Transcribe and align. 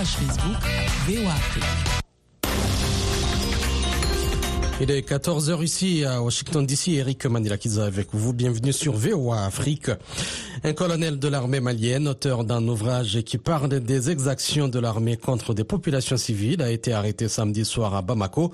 page 0.00 0.16
Facebook 0.16 0.62
VOA 1.06 1.30
Afrique. 1.30 1.99
Il 4.82 4.90
est 4.90 5.06
14h 5.06 5.62
ici 5.62 6.04
à 6.06 6.22
Washington 6.22 6.64
DC. 6.64 6.88
Eric 6.88 7.26
Manilakiza 7.26 7.84
avec 7.84 8.08
vous. 8.14 8.32
Bienvenue 8.32 8.72
sur 8.72 8.94
VOA 8.94 9.44
Afrique. 9.44 9.90
Un 10.64 10.72
colonel 10.72 11.18
de 11.18 11.28
l'armée 11.28 11.60
malienne, 11.60 12.08
auteur 12.08 12.44
d'un 12.44 12.66
ouvrage 12.66 13.20
qui 13.26 13.36
parle 13.36 13.68
des 13.80 14.10
exactions 14.10 14.68
de 14.68 14.78
l'armée 14.78 15.18
contre 15.18 15.52
des 15.52 15.64
populations 15.64 16.16
civiles, 16.16 16.62
a 16.62 16.70
été 16.70 16.94
arrêté 16.94 17.28
samedi 17.28 17.66
soir 17.66 17.94
à 17.94 18.00
Bamako. 18.00 18.52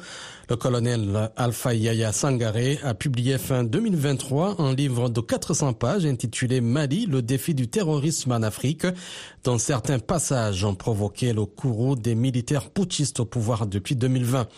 Le 0.50 0.56
colonel 0.56 1.30
Alpha 1.36 1.74
Yaya 1.74 2.10
Sangaré 2.10 2.80
a 2.82 2.94
publié 2.94 3.38
fin 3.38 3.62
2023 3.62 4.60
un 4.60 4.74
livre 4.74 5.08
de 5.08 5.20
400 5.20 5.74
pages 5.74 6.06
intitulé 6.06 6.60
Mali, 6.60 7.06
le 7.06 7.22
défi 7.22 7.54
du 7.54 7.68
terrorisme 7.68 8.32
en 8.32 8.42
Afrique, 8.42 8.86
dont 9.44 9.58
certains 9.58 10.00
passages 10.00 10.64
ont 10.64 10.74
provoqué 10.74 11.32
le 11.32 11.44
courroux 11.44 11.94
des 11.94 12.16
militaires 12.16 12.68
putschistes 12.70 13.20
au 13.20 13.26
pouvoir 13.26 13.68
depuis 13.68 13.94
2020. 13.94 14.48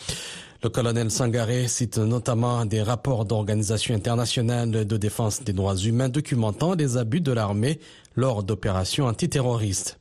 Le 0.61 0.71
colonel 0.71 1.09
Sangaré 1.09 1.69
cite 1.69 1.99
notamment 1.99 2.67
des 2.67 2.83
rapports 2.83 3.25
d'organisations 3.25 3.95
internationales 3.95 4.85
de 4.85 4.97
défense 4.97 5.45
des 5.45 5.53
droits 5.53 5.77
humains 5.77 6.09
documentant 6.09 6.75
les 6.75 6.97
abus 6.97 7.21
de 7.21 7.31
l'armée 7.31 7.79
lors 8.17 8.43
d'opérations 8.43 9.07
antiterroristes. 9.07 10.01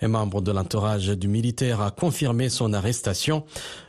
Un 0.00 0.08
membre 0.08 0.40
de 0.40 0.50
l'entourage 0.50 1.08
du 1.08 1.28
militaire 1.28 1.82
a 1.82 1.90
confirmé 1.90 2.48
son 2.48 2.72
arrestation. 2.72 3.44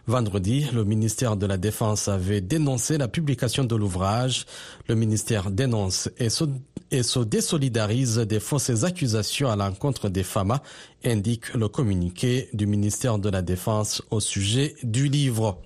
Vendredi, 0.08 0.68
le 0.74 0.84
ministère 0.84 1.38
de 1.38 1.46
la 1.46 1.56
Défense 1.56 2.10
avait 2.10 2.42
dénoncé 2.42 2.98
la 2.98 3.08
publication 3.08 3.64
de 3.64 3.76
l'ouvrage. 3.78 4.46
Le 4.90 4.96
ministère 4.96 5.50
dénonce 5.52 6.10
et 6.18 6.30
se, 6.30 6.44
et 6.92 7.04
se 7.04 7.20
désolidarise 7.20 8.18
des 8.18 8.42
fausses 8.42 8.84
accusations 8.84 9.50
à 9.50 9.56
l'encontre 9.56 10.10
des 10.10 10.24
FAMA, 10.24 10.62
indique 11.06 11.54
le 11.54 11.70
communiqué 11.70 12.50
du 12.52 12.68
ministère 12.68 13.20
de 13.20 13.30
la 13.30 13.42
Défense 13.42 14.02
au 14.12 14.20
sujet 14.20 14.76
du 14.84 15.08
livre. 15.08 15.62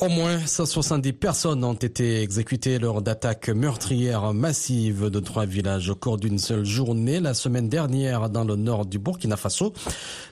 Au 0.00 0.08
moins 0.08 0.44
170 0.44 1.12
personnes 1.12 1.62
ont 1.62 1.74
été 1.74 2.20
exécutées 2.20 2.80
lors 2.80 3.00
d'attaques 3.00 3.48
meurtrières 3.48 4.34
massives 4.34 5.08
de 5.08 5.20
trois 5.20 5.46
villages 5.46 5.88
au 5.88 5.94
cours 5.94 6.18
d'une 6.18 6.38
seule 6.38 6.64
journée 6.64 7.20
la 7.20 7.32
semaine 7.32 7.68
dernière 7.68 8.28
dans 8.28 8.42
le 8.42 8.56
nord 8.56 8.86
du 8.86 8.98
Burkina 8.98 9.36
Faso. 9.36 9.72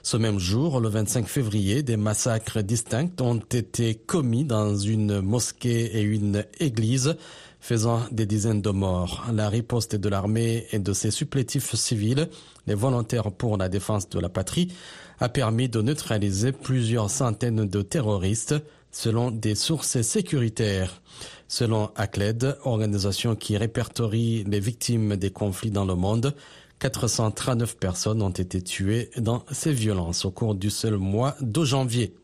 Ce 0.02 0.16
même 0.16 0.40
jour, 0.40 0.80
le 0.80 0.88
25 0.88 1.28
février, 1.28 1.84
des 1.84 1.96
massacres 1.96 2.60
distincts 2.60 3.08
ont 3.20 3.38
été 3.38 3.94
commis 3.94 4.44
dans 4.44 4.76
une 4.76 5.20
mosquée 5.20 5.96
et 5.96 6.02
une 6.02 6.44
église 6.58 7.16
faisant 7.60 8.00
des 8.10 8.26
dizaines 8.26 8.60
de 8.62 8.70
morts. 8.70 9.24
La 9.32 9.48
riposte 9.48 9.94
de 9.94 10.08
l'armée 10.08 10.66
et 10.72 10.80
de 10.80 10.92
ses 10.92 11.12
supplétifs 11.12 11.76
civils, 11.76 12.28
les 12.66 12.74
volontaires 12.74 13.30
pour 13.30 13.56
la 13.56 13.68
défense 13.68 14.08
de 14.08 14.18
la 14.18 14.28
patrie, 14.28 14.72
a 15.20 15.28
permis 15.28 15.68
de 15.68 15.82
neutraliser 15.82 16.52
plusieurs 16.52 17.10
centaines 17.10 17.66
de 17.66 17.82
terroristes 17.82 18.54
selon 18.90 19.30
des 19.30 19.54
sources 19.54 20.02
sécuritaires. 20.02 21.00
Selon 21.48 21.90
ACLED, 21.96 22.56
organisation 22.64 23.36
qui 23.36 23.56
répertorie 23.56 24.44
les 24.44 24.60
victimes 24.60 25.16
des 25.16 25.30
conflits 25.30 25.70
dans 25.70 25.84
le 25.84 25.94
monde, 25.94 26.34
439 26.78 27.76
personnes 27.76 28.22
ont 28.22 28.30
été 28.30 28.60
tuées 28.60 29.10
dans 29.16 29.44
ces 29.52 29.72
violences 29.72 30.24
au 30.24 30.30
cours 30.30 30.54
du 30.54 30.70
seul 30.70 30.96
mois 30.96 31.36
de 31.40 31.64
janvier. 31.64 32.14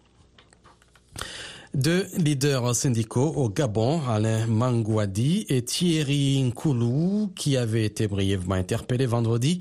Deux 1.74 2.06
leaders 2.16 2.74
syndicaux 2.74 3.32
au 3.36 3.50
Gabon, 3.50 4.00
Alain 4.08 4.46
Mangouadi 4.46 5.44
et 5.48 5.62
Thierry 5.62 6.42
Nkoulou, 6.42 7.30
qui 7.36 7.56
avaient 7.56 7.84
été 7.84 8.08
brièvement 8.08 8.54
interpellés 8.54 9.06
vendredi, 9.06 9.60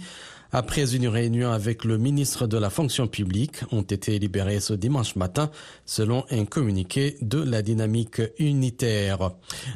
après 0.51 0.95
une 0.95 1.07
réunion 1.07 1.51
avec 1.51 1.83
le 1.83 1.97
ministre 1.97 2.47
de 2.47 2.57
la 2.57 2.69
fonction 2.69 3.07
publique, 3.07 3.57
ont 3.71 3.81
été 3.81 4.17
libérés 4.19 4.59
ce 4.59 4.73
dimanche 4.73 5.15
matin 5.15 5.49
selon 5.85 6.25
un 6.31 6.45
communiqué 6.45 7.17
de 7.21 7.41
la 7.41 7.61
dynamique 7.61 8.21
unitaire. 8.39 9.31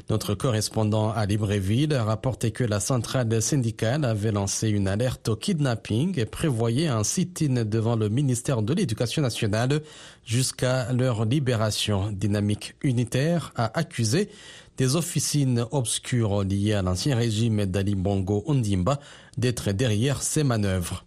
Notre 0.10 0.36
correspondant 0.36 1.12
à 1.12 1.26
Libreville 1.26 1.94
a 1.94 2.04
rapporté 2.04 2.52
que 2.52 2.64
la 2.64 2.80
centrale 2.80 3.42
syndicale 3.42 4.06
avait 4.06 4.32
lancé 4.32 4.70
une 4.70 4.88
alerte 4.88 5.30
au 5.30 5.36
kidnapping 5.36 6.20
et 6.20 6.26
prévoyait 6.26 6.88
un 6.88 7.04
sit-in 7.04 7.66
devant 7.66 7.96
le 7.96 8.10
ministère 8.10 8.62
de 8.62 8.74
l'Éducation 8.74 9.22
nationale 9.22 9.82
jusqu'à 10.26 10.92
leur 10.94 11.26
libération. 11.26 12.12
Dynamique 12.12 12.76
unitaire 12.84 13.52
a 13.56 13.78
accusé 13.78 14.30
des 14.82 14.96
officines 14.96 15.64
obscures 15.70 16.42
liées 16.44 16.74
à 16.74 16.82
l'ancien 16.82 17.16
régime 17.16 17.68
d'Ali 17.68 17.94
Bongo 17.94 18.44
Ondimba 18.48 19.00
d'être 19.38 19.72
derrière 19.74 20.24
ces 20.24 20.44
manœuvres. 20.44 21.06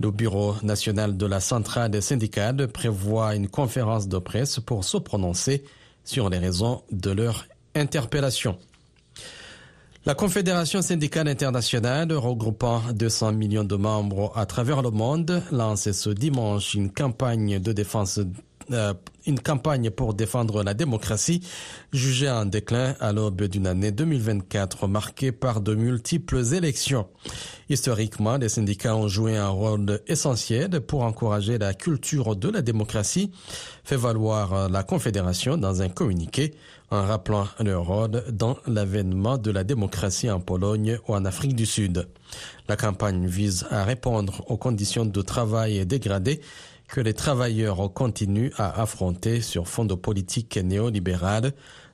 Le 0.00 0.10
bureau 0.10 0.56
national 0.64 1.16
de 1.16 1.24
la 1.24 1.38
centrale 1.38 2.02
syndicale 2.02 2.66
prévoit 2.66 3.36
une 3.36 3.46
conférence 3.46 4.08
de 4.08 4.18
presse 4.18 4.58
pour 4.58 4.82
se 4.82 4.96
prononcer 4.96 5.62
sur 6.02 6.28
les 6.30 6.38
raisons 6.38 6.82
de 6.90 7.12
leur 7.12 7.46
interpellation. 7.76 8.58
La 10.04 10.16
Confédération 10.16 10.82
syndicale 10.82 11.28
internationale, 11.28 12.12
regroupant 12.12 12.82
200 12.92 13.34
millions 13.34 13.62
de 13.62 13.76
membres 13.76 14.32
à 14.34 14.46
travers 14.46 14.82
le 14.82 14.90
monde, 14.90 15.44
lance 15.52 15.92
ce 15.92 16.10
dimanche 16.10 16.74
une 16.74 16.90
campagne 16.90 17.60
de 17.60 17.72
défense 17.72 18.18
une 19.26 19.40
campagne 19.40 19.90
pour 19.90 20.14
défendre 20.14 20.62
la 20.62 20.74
démocratie, 20.74 21.40
jugée 21.92 22.30
en 22.30 22.46
déclin 22.46 22.94
à 23.00 23.12
l'aube 23.12 23.42
d'une 23.42 23.66
année 23.66 23.90
2024 23.90 24.86
marquée 24.86 25.32
par 25.32 25.60
de 25.60 25.74
multiples 25.74 26.54
élections. 26.54 27.06
Historiquement, 27.68 28.36
les 28.36 28.48
syndicats 28.48 28.96
ont 28.96 29.08
joué 29.08 29.36
un 29.36 29.48
rôle 29.48 30.00
essentiel 30.06 30.80
pour 30.80 31.02
encourager 31.02 31.58
la 31.58 31.74
culture 31.74 32.36
de 32.36 32.48
la 32.48 32.62
démocratie, 32.62 33.32
fait 33.84 33.96
valoir 33.96 34.68
la 34.68 34.82
Confédération 34.84 35.56
dans 35.56 35.82
un 35.82 35.88
communiqué 35.88 36.54
en 36.90 37.02
rappelant 37.02 37.48
leur 37.58 37.84
rôle 37.84 38.22
dans 38.30 38.56
l'avènement 38.66 39.38
de 39.38 39.50
la 39.50 39.64
démocratie 39.64 40.30
en 40.30 40.40
Pologne 40.40 40.98
ou 41.08 41.14
en 41.14 41.24
Afrique 41.24 41.56
du 41.56 41.66
Sud. 41.66 42.06
La 42.68 42.76
campagne 42.76 43.26
vise 43.26 43.66
à 43.70 43.84
répondre 43.84 44.44
aux 44.48 44.56
conditions 44.56 45.04
de 45.04 45.22
travail 45.22 45.84
dégradées 45.86 46.40
que 46.88 47.00
les 47.00 47.14
travailleurs 47.14 47.92
continuent 47.92 48.52
à 48.56 48.80
affronter 48.80 49.40
sur 49.40 49.68
fond 49.68 49.84
de 49.84 49.94
politique 49.94 50.56
néolibérale, 50.56 51.52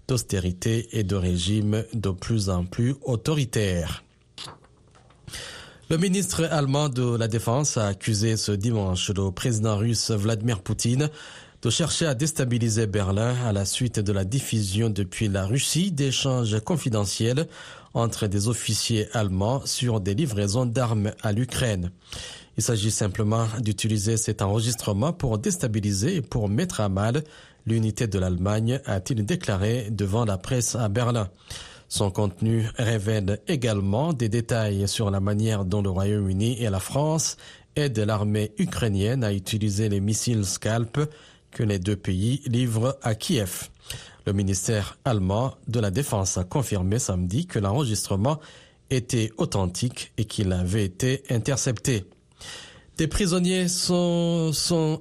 d'austérité 0.08 0.88
et 0.92 1.04
de 1.04 1.16
régime 1.16 1.84
de 1.94 2.10
plus 2.10 2.50
en 2.50 2.64
plus 2.64 2.94
autoritaires. 3.02 4.02
Le 5.90 5.98
ministre 5.98 6.44
allemand 6.50 6.88
de 6.88 7.16
la 7.16 7.28
Défense 7.28 7.76
a 7.76 7.86
accusé 7.86 8.36
ce 8.36 8.52
dimanche 8.52 9.10
le 9.10 9.30
président 9.30 9.76
russe 9.76 10.10
Vladimir 10.10 10.62
Poutine 10.62 11.10
de 11.62 11.70
chercher 11.70 12.06
à 12.06 12.14
déstabiliser 12.14 12.86
Berlin 12.86 13.36
à 13.46 13.52
la 13.52 13.64
suite 13.64 14.00
de 14.00 14.12
la 14.12 14.24
diffusion 14.24 14.90
depuis 14.90 15.28
la 15.28 15.46
Russie 15.46 15.92
d'échanges 15.92 16.58
confidentiels 16.60 17.46
entre 17.94 18.26
des 18.26 18.48
officiers 18.48 19.06
allemands 19.12 19.64
sur 19.64 20.00
des 20.00 20.14
livraisons 20.14 20.66
d'armes 20.66 21.12
à 21.22 21.32
l'Ukraine. 21.32 21.90
Il 22.56 22.62
s'agit 22.62 22.90
simplement 22.90 23.46
d'utiliser 23.60 24.16
cet 24.16 24.42
enregistrement 24.42 25.12
pour 25.12 25.38
déstabiliser 25.38 26.16
et 26.16 26.22
pour 26.22 26.48
mettre 26.48 26.80
à 26.80 26.88
mal 26.88 27.24
l'unité 27.66 28.06
de 28.06 28.18
l'Allemagne, 28.18 28.80
a-t-il 28.84 29.24
déclaré 29.24 29.88
devant 29.90 30.24
la 30.24 30.36
presse 30.36 30.74
à 30.74 30.88
Berlin. 30.88 31.30
Son 31.88 32.10
contenu 32.10 32.66
révèle 32.76 33.38
également 33.48 34.12
des 34.12 34.28
détails 34.28 34.88
sur 34.88 35.10
la 35.10 35.20
manière 35.20 35.64
dont 35.64 35.82
le 35.82 35.90
Royaume-Uni 35.90 36.62
et 36.62 36.70
la 36.70 36.80
France 36.80 37.36
aident 37.76 37.98
l'armée 37.98 38.52
ukrainienne 38.58 39.24
à 39.24 39.32
utiliser 39.32 39.88
les 39.88 40.00
missiles 40.00 40.44
Scalp 40.44 40.98
que 41.50 41.62
les 41.62 41.78
deux 41.78 41.96
pays 41.96 42.42
livrent 42.46 42.96
à 43.02 43.14
Kiev. 43.14 43.68
Le 44.26 44.32
ministère 44.32 44.98
allemand 45.04 45.54
de 45.68 45.80
la 45.80 45.90
Défense 45.90 46.38
a 46.38 46.44
confirmé 46.44 46.98
samedi 46.98 47.46
que 47.46 47.58
l'enregistrement 47.58 48.40
était 48.90 49.30
authentique 49.36 50.12
et 50.16 50.24
qu'il 50.24 50.52
avait 50.52 50.84
été 50.84 51.22
intercepté. 51.30 52.04
Des 52.98 53.08
prisonniers 53.08 53.68
sont, 53.68 54.52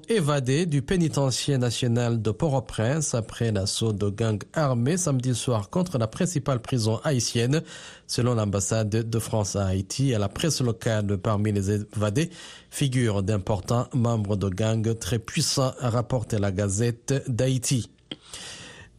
évadés 0.08 0.66
du 0.66 0.82
pénitencier 0.82 1.58
national 1.58 2.22
de 2.22 2.32
Port-au-Prince 2.32 3.14
après 3.14 3.52
l'assaut 3.52 3.92
de 3.92 4.10
gangs 4.10 4.44
armés 4.54 4.96
samedi 4.96 5.36
soir 5.36 5.70
contre 5.70 5.98
la 5.98 6.08
principale 6.08 6.62
prison 6.62 7.02
haïtienne. 7.04 7.62
Selon 8.08 8.34
l'ambassade 8.34 8.90
de 8.90 9.20
France 9.20 9.58
à 9.58 9.66
Haïti 9.66 10.12
et 10.12 10.18
la 10.18 10.30
presse 10.30 10.62
locale 10.62 11.18
parmi 11.18 11.52
les 11.52 11.70
évadés 11.70 12.30
figurent 12.70 13.24
d'importants 13.24 13.88
membres 13.94 14.38
de 14.38 14.48
gangs 14.48 14.98
très 14.98 15.20
puissants, 15.20 15.74
a 15.82 15.90
rapporté 15.90 16.40
la 16.40 16.54
Gazette 16.54 17.26
d'Haïti. 17.28 17.92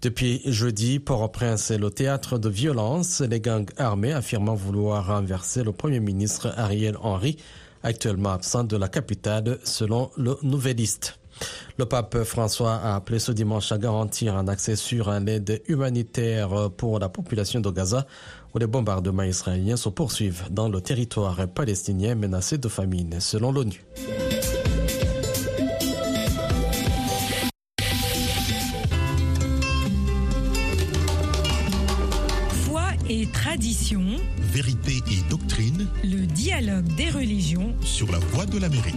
Depuis 0.03 0.43
jeudi, 0.45 0.99
Port-au-Prince 0.99 1.71
est 1.71 1.79
le 1.79 1.91
théâtre 1.91 2.37
de 2.37 2.51
violence, 2.51 3.21
les 3.23 3.41
gangs 3.41 3.71
armés 3.79 4.13
affirmant 4.13 4.55
vouloir 4.55 5.07
renverser 5.07 5.65
le 5.65 5.73
premier 5.73 6.01
ministre 6.01 6.53
Ariel 6.57 6.97
Henry 7.01 7.39
actuellement 7.83 8.31
absent 8.31 8.65
de 8.65 8.77
la 8.77 8.89
capitale 8.89 9.59
selon 9.65 10.11
le 10.17 10.37
Nouvelliste. 10.43 11.19
Le 11.79 11.87
pape 11.87 12.23
François 12.25 12.75
a 12.75 12.95
appelé 12.95 13.19
ce 13.19 13.33
dimanche 13.33 13.73
à 13.73 13.79
garantir 13.79 14.37
un 14.37 14.49
accès 14.49 14.77
sûr 14.77 15.09
à 15.09 15.19
l'aide 15.19 15.63
humanitaire 15.67 16.71
pour 16.77 16.99
la 16.99 17.09
population 17.09 17.61
de 17.61 17.71
Gaza, 17.71 18.07
où 18.55 18.59
les 18.59 18.67
bombardements 18.67 19.23
israéliens 19.23 19.77
se 19.77 19.89
poursuivent 19.89 20.45
dans 20.51 20.69
le 20.69 20.81
territoire 20.81 21.49
palestinien 21.49 22.15
menacé 22.15 22.59
de 22.59 22.69
famine, 22.69 23.21
selon 23.21 23.53
l'ONU. 23.53 23.85
Foi 32.65 32.83
et 33.09 33.27
tradition 33.27 34.03
vérité 34.53 35.03
et 35.11 35.31
doctrine, 35.31 35.87
le 36.05 36.27
dialogue 36.27 36.85
des 36.95 37.09
religions 37.09 37.75
sur 37.81 38.13
la 38.13 38.19
voie 38.19 38.45
de 38.45 38.59
l'Amérique. 38.59 38.95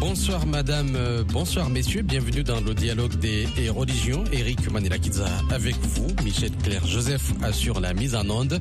Bonsoir 0.00 0.44
madame, 0.46 0.96
euh, 0.96 1.22
bonsoir 1.32 1.70
messieurs, 1.70 2.02
bienvenue 2.02 2.42
dans 2.42 2.60
le 2.60 2.74
dialogue 2.74 3.14
des 3.20 3.46
religions. 3.70 4.24
Eric 4.32 4.68
Manilakidza 4.68 5.28
avec 5.52 5.76
vous, 5.76 6.08
Michel 6.24 6.50
Claire 6.60 6.84
Joseph 6.84 7.32
assure 7.44 7.78
la 7.78 7.94
mise 7.94 8.16
en 8.16 8.28
onde. 8.28 8.60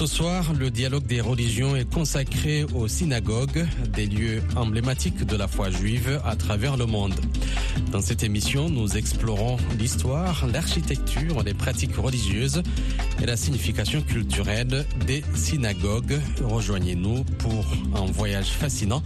Ce 0.00 0.06
soir, 0.06 0.54
le 0.58 0.70
dialogue 0.70 1.04
des 1.04 1.20
religions 1.20 1.76
est 1.76 1.84
consacré 1.84 2.64
aux 2.74 2.88
synagogues, 2.88 3.66
des 3.92 4.06
lieux 4.06 4.42
emblématiques 4.56 5.26
de 5.26 5.36
la 5.36 5.46
foi 5.46 5.68
juive 5.68 6.22
à 6.24 6.36
travers 6.36 6.78
le 6.78 6.86
monde. 6.86 7.12
Dans 7.92 8.00
cette 8.00 8.22
émission, 8.22 8.70
nous 8.70 8.96
explorons 8.96 9.58
l'histoire, 9.78 10.46
l'architecture, 10.50 11.42
les 11.42 11.52
pratiques 11.52 11.96
religieuses 11.96 12.62
et 13.20 13.26
la 13.26 13.36
signification 13.36 14.00
culturelle 14.00 14.86
des 15.06 15.22
synagogues. 15.34 16.18
Rejoignez-nous 16.44 17.24
pour 17.36 17.66
un 17.94 18.10
voyage 18.10 18.52
fascinant 18.52 19.02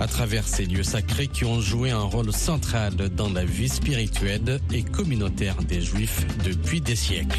à 0.00 0.06
travers 0.06 0.48
ces 0.48 0.64
lieux 0.64 0.82
sacrés 0.82 1.26
qui 1.26 1.44
ont 1.44 1.60
joué 1.60 1.90
un 1.90 2.04
rôle 2.04 2.32
central 2.32 2.94
dans 3.14 3.28
la 3.28 3.44
vie 3.44 3.68
spirituelle 3.68 4.60
et 4.72 4.82
communautaire 4.82 5.56
des 5.56 5.82
Juifs 5.82 6.24
depuis 6.42 6.80
des 6.80 6.96
siècles. 6.96 7.38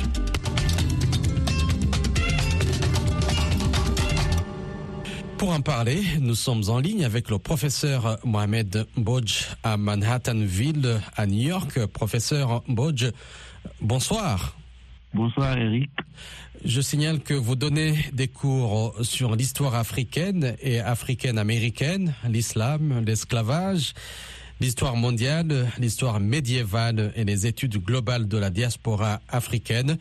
Pour 5.43 5.51
en 5.51 5.59
parler, 5.59 6.01
nous 6.21 6.35
sommes 6.35 6.69
en 6.69 6.79
ligne 6.79 7.03
avec 7.03 7.29
le 7.29 7.37
professeur 7.37 8.17
Mohamed 8.23 8.85
Bodj 8.95 9.49
à 9.61 9.75
Manhattanville, 9.75 11.01
à 11.17 11.25
New 11.25 11.49
York. 11.49 11.85
Professeur 11.87 12.63
Bodj, 12.69 13.11
bonsoir. 13.81 14.55
Bonsoir 15.13 15.57
Eric. 15.57 15.91
Je 16.63 16.79
signale 16.79 17.19
que 17.19 17.33
vous 17.33 17.57
donnez 17.57 17.93
des 18.13 18.29
cours 18.29 18.95
sur 19.01 19.35
l'histoire 19.35 19.75
africaine 19.75 20.55
et 20.61 20.79
africaine-américaine, 20.79 22.13
l'islam, 22.29 23.03
l'esclavage, 23.05 23.95
l'histoire 24.61 24.95
mondiale, 24.95 25.69
l'histoire 25.77 26.21
médiévale 26.21 27.11
et 27.17 27.25
les 27.25 27.47
études 27.47 27.83
globales 27.83 28.29
de 28.29 28.37
la 28.37 28.49
diaspora 28.49 29.19
africaine. 29.27 29.97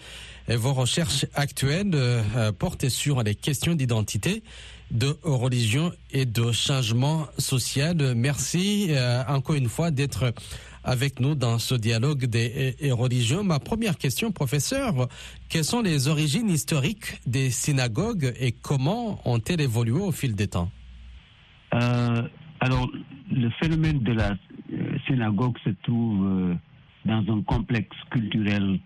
Et 0.46 0.54
vos 0.54 0.72
recherches 0.72 1.26
actuelles 1.34 1.90
euh, 1.94 2.52
portent 2.52 2.88
sur 2.88 3.24
les 3.24 3.34
questions 3.34 3.74
d'identité 3.74 4.44
de 4.92 5.16
religion 5.22 5.90
et 6.10 6.26
de 6.26 6.52
changement 6.52 7.26
social. 7.38 8.14
Merci 8.14 8.88
euh, 8.90 9.22
encore 9.28 9.56
une 9.56 9.68
fois 9.68 9.90
d'être 9.90 10.34
avec 10.84 11.20
nous 11.20 11.34
dans 11.34 11.58
ce 11.58 11.74
dialogue 11.74 12.26
des 12.26 12.76
religions. 12.92 13.42
Ma 13.44 13.58
première 13.58 13.96
question, 13.96 14.32
professeur, 14.32 15.08
quelles 15.48 15.64
sont 15.64 15.80
les 15.80 16.08
origines 16.08 16.50
historiques 16.50 17.20
des 17.26 17.50
synagogues 17.50 18.34
et 18.38 18.52
comment 18.52 19.20
ont-elles 19.24 19.60
évolué 19.60 20.00
au 20.00 20.12
fil 20.12 20.34
des 20.34 20.48
temps? 20.48 20.70
Euh, 21.74 22.22
Alors, 22.60 22.90
le 23.30 23.48
phénomène 23.60 24.00
de 24.00 24.12
la 24.12 24.32
euh, 24.72 24.98
synagogue 25.06 25.56
se 25.64 25.70
trouve 25.84 26.56
dans 27.04 27.24
un 27.28 27.42
complexe 27.42 27.96
culturel 28.10 28.80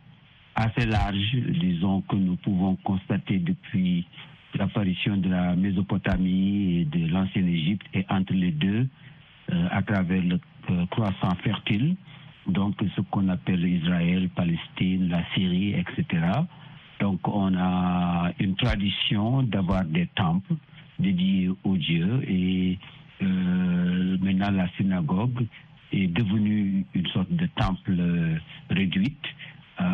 assez 0.55 0.87
large, 0.87 1.37
disons, 1.61 2.03
que 2.03 2.17
nous 2.17 2.37
pouvons 2.37 2.77
constater 2.77 3.39
depuis 3.39 4.07
l'apparition 4.57 5.17
de 5.17 5.29
la 5.29 5.57
Mésopotamie 5.57 6.81
et 6.81 6.85
de 6.85 7.07
l'ancienne 7.09 7.49
Égypte 7.49 7.87
et 7.95 8.05
entre 8.09 8.33
les 8.33 8.53
deux, 8.53 8.87
euh, 9.53 9.69
à 9.71 9.83
travers 9.83 10.23
le 10.23 10.41
euh, 10.71 10.87
croissant 10.87 11.35
fertile, 11.43 11.97
donc 12.47 12.75
ce 12.95 13.01
qu'on 13.03 13.29
appelle 13.29 13.65
Israël, 13.65 14.29
Palestine, 14.35 15.09
la 15.09 15.23
Syrie, 15.35 15.75
etc. 15.75 16.23
Donc 17.01 17.27
on 17.29 17.55
a 17.57 18.33
une 18.39 18.57
tradition 18.57 19.43
d'avoir 19.43 19.85
des 19.85 20.07
temples 20.17 20.55
dédiés 20.99 21.51
aux 21.65 21.77
dieux 21.77 22.23
et 22.27 22.79
euh, 23.23 24.17
maintenant 24.21 24.51
la 24.51 24.69
synagogue 24.77 25.47
est 25.93 26.09
devenue 26.09 26.85
une 26.95 27.07
sorte 27.09 27.31
de 27.31 27.47
temple 27.57 28.01
réduite 28.71 29.25
euh, 29.79 29.85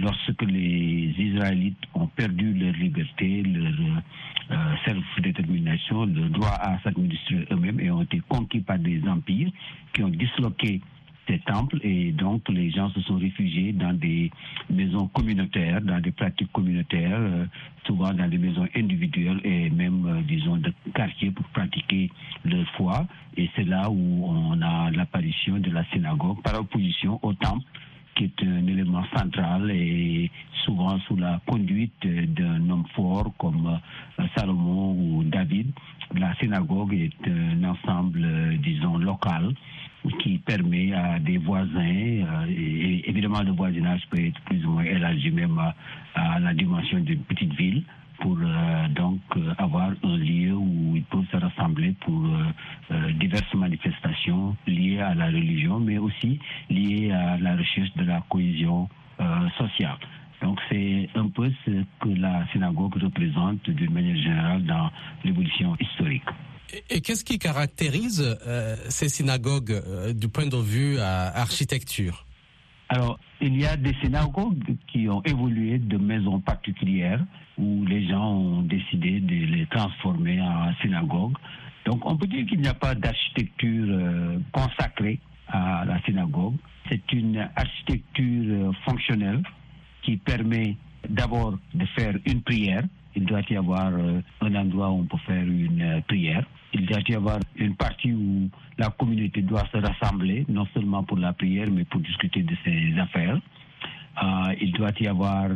lorsque 0.00 0.42
les 0.42 1.14
Israélites 1.18 1.84
ont 1.94 2.06
perdu 2.06 2.54
leur 2.54 2.72
liberté, 2.72 3.42
leur 3.42 4.02
euh, 4.50 4.56
self-détermination, 4.86 6.06
le 6.06 6.28
droit 6.30 6.56
à 6.60 6.80
s'administrer 6.82 7.46
eux-mêmes 7.50 7.78
et 7.80 7.90
ont 7.90 8.02
été 8.02 8.22
conquis 8.26 8.60
par 8.60 8.78
des 8.78 9.02
empires 9.06 9.50
qui 9.92 10.02
ont 10.02 10.08
disloqué 10.08 10.80
ces 11.28 11.38
temples 11.40 11.78
et 11.82 12.10
donc 12.12 12.48
les 12.48 12.70
gens 12.70 12.90
se 12.90 13.00
sont 13.02 13.16
réfugiés 13.16 13.72
dans 13.72 13.92
des 13.92 14.30
maisons 14.70 15.06
communautaires, 15.08 15.80
dans 15.82 16.00
des 16.00 16.10
pratiques 16.10 16.50
communautaires, 16.50 17.18
euh, 17.20 17.44
souvent 17.86 18.14
dans 18.14 18.28
des 18.28 18.38
maisons 18.38 18.66
individuelles 18.74 19.40
et 19.44 19.68
même, 19.68 20.24
disons, 20.26 20.56
de 20.56 20.72
quartiers 20.94 21.30
pour 21.30 21.44
pratiquer 21.48 22.10
leur 22.46 22.66
foi. 22.76 23.06
Et 23.36 23.48
c'est 23.54 23.64
là 23.64 23.90
où 23.90 24.24
on 24.26 24.60
a 24.62 24.90
l'apparition 24.90 25.58
de 25.58 25.70
la 25.70 25.84
synagogue 25.92 26.42
par 26.42 26.58
opposition 26.58 27.20
au 27.22 27.34
temple 27.34 27.64
qui 28.14 28.24
est 28.24 28.46
un 28.46 28.66
élément 28.66 29.04
central 29.14 29.70
et 29.70 30.30
souvent 30.64 30.98
sous 31.00 31.16
la 31.16 31.40
conduite 31.46 32.06
d'un 32.06 32.68
homme 32.70 32.84
fort 32.94 33.32
comme 33.38 33.80
euh, 34.18 34.24
Salomon 34.36 34.92
ou 34.92 35.24
David. 35.24 35.72
La 36.14 36.34
synagogue 36.36 36.94
est 36.94 37.28
un 37.28 37.64
ensemble, 37.64 38.22
euh, 38.24 38.56
disons, 38.62 38.98
local 38.98 39.54
qui 40.20 40.38
permet 40.38 40.92
à 40.92 41.20
des 41.20 41.38
voisins, 41.38 41.78
euh, 41.78 42.46
et 42.48 43.08
évidemment 43.08 43.42
le 43.42 43.52
voisinage 43.52 44.02
peut 44.10 44.20
être 44.20 44.40
plus 44.42 44.64
ou 44.66 44.70
moins 44.70 44.84
élargi 44.84 45.30
même 45.30 45.58
à 46.14 46.40
la 46.40 46.52
dimension 46.54 46.98
d'une 46.98 47.20
petite 47.20 47.54
ville, 47.54 47.84
pour 48.22 48.38
euh, 48.40 48.88
donc 48.88 49.20
euh, 49.36 49.52
avoir 49.58 49.90
un 50.04 50.16
lieu 50.16 50.54
où 50.54 50.96
ils 50.96 51.04
peuvent 51.04 51.26
se 51.30 51.36
rassembler 51.36 51.94
pour 52.04 52.24
euh, 52.24 53.12
diverses 53.20 53.52
manifestations 53.54 54.56
liées 54.66 55.00
à 55.00 55.14
la 55.14 55.26
religion, 55.26 55.80
mais 55.80 55.98
aussi 55.98 56.38
liées 56.70 57.10
à 57.10 57.36
la 57.38 57.56
recherche 57.56 57.92
de 57.96 58.04
la 58.04 58.22
cohésion 58.30 58.88
sociale. 59.56 59.98
Donc 60.40 60.58
c'est 60.68 61.08
un 61.14 61.28
peu 61.28 61.48
ce 61.64 61.70
que 62.00 62.08
la 62.08 62.44
synagogue 62.50 63.00
représente 63.00 63.70
d'une 63.70 63.92
manière 63.92 64.16
générale 64.16 64.64
dans 64.64 64.90
l'évolution 65.22 65.76
historique. 65.78 66.24
Et 66.90 67.00
qu'est-ce 67.00 67.24
qui 67.24 67.38
caractérise 67.38 68.36
ces 68.88 69.08
synagogues 69.08 69.80
du 70.16 70.28
point 70.28 70.46
de 70.46 70.56
vue 70.56 70.98
architecture? 70.98 72.26
Alors, 72.88 73.18
il 73.40 73.58
y 73.58 73.64
a 73.64 73.76
des 73.76 73.94
synagogues 74.02 74.71
qui 74.92 75.08
ont 75.08 75.22
évolué 75.24 75.78
de 75.78 75.96
maisons 75.96 76.40
particulières 76.40 77.24
où 77.58 77.84
les 77.86 78.06
gens 78.08 78.34
ont 78.34 78.62
décidé 78.62 79.20
de 79.20 79.34
les 79.56 79.66
transformer 79.66 80.40
en 80.40 80.72
synagogue. 80.82 81.34
Donc 81.86 82.04
on 82.04 82.16
peut 82.16 82.26
dire 82.26 82.46
qu'il 82.46 82.60
n'y 82.60 82.68
a 82.68 82.74
pas 82.74 82.94
d'architecture 82.94 83.86
euh, 83.88 84.38
consacrée 84.52 85.18
à 85.48 85.84
la 85.86 86.00
synagogue. 86.02 86.54
C'est 86.88 87.12
une 87.12 87.48
architecture 87.56 88.44
euh, 88.48 88.72
fonctionnelle 88.84 89.42
qui 90.02 90.16
permet 90.16 90.76
d'abord 91.08 91.58
de 91.74 91.86
faire 91.96 92.14
une 92.26 92.42
prière. 92.42 92.82
Il 93.14 93.24
doit 93.24 93.42
y 93.50 93.56
avoir 93.56 93.92
euh, 93.92 94.20
un 94.40 94.54
endroit 94.54 94.90
où 94.90 95.00
on 95.00 95.04
peut 95.04 95.18
faire 95.26 95.42
une 95.44 96.02
prière. 96.06 96.44
Il 96.74 96.86
doit 96.86 97.00
y 97.08 97.14
avoir 97.14 97.38
une 97.56 97.74
partie 97.74 98.12
où 98.12 98.48
la 98.78 98.88
communauté 98.90 99.42
doit 99.42 99.66
se 99.72 99.78
rassembler, 99.78 100.46
non 100.48 100.66
seulement 100.72 101.02
pour 101.02 101.18
la 101.18 101.32
prière, 101.32 101.68
mais 101.70 101.84
pour 101.84 102.00
discuter 102.00 102.42
de 102.42 102.54
ses 102.64 102.98
affaires. 102.98 103.38
Il 104.60 104.72
doit 104.72 104.92
y 105.00 105.06
avoir 105.06 105.48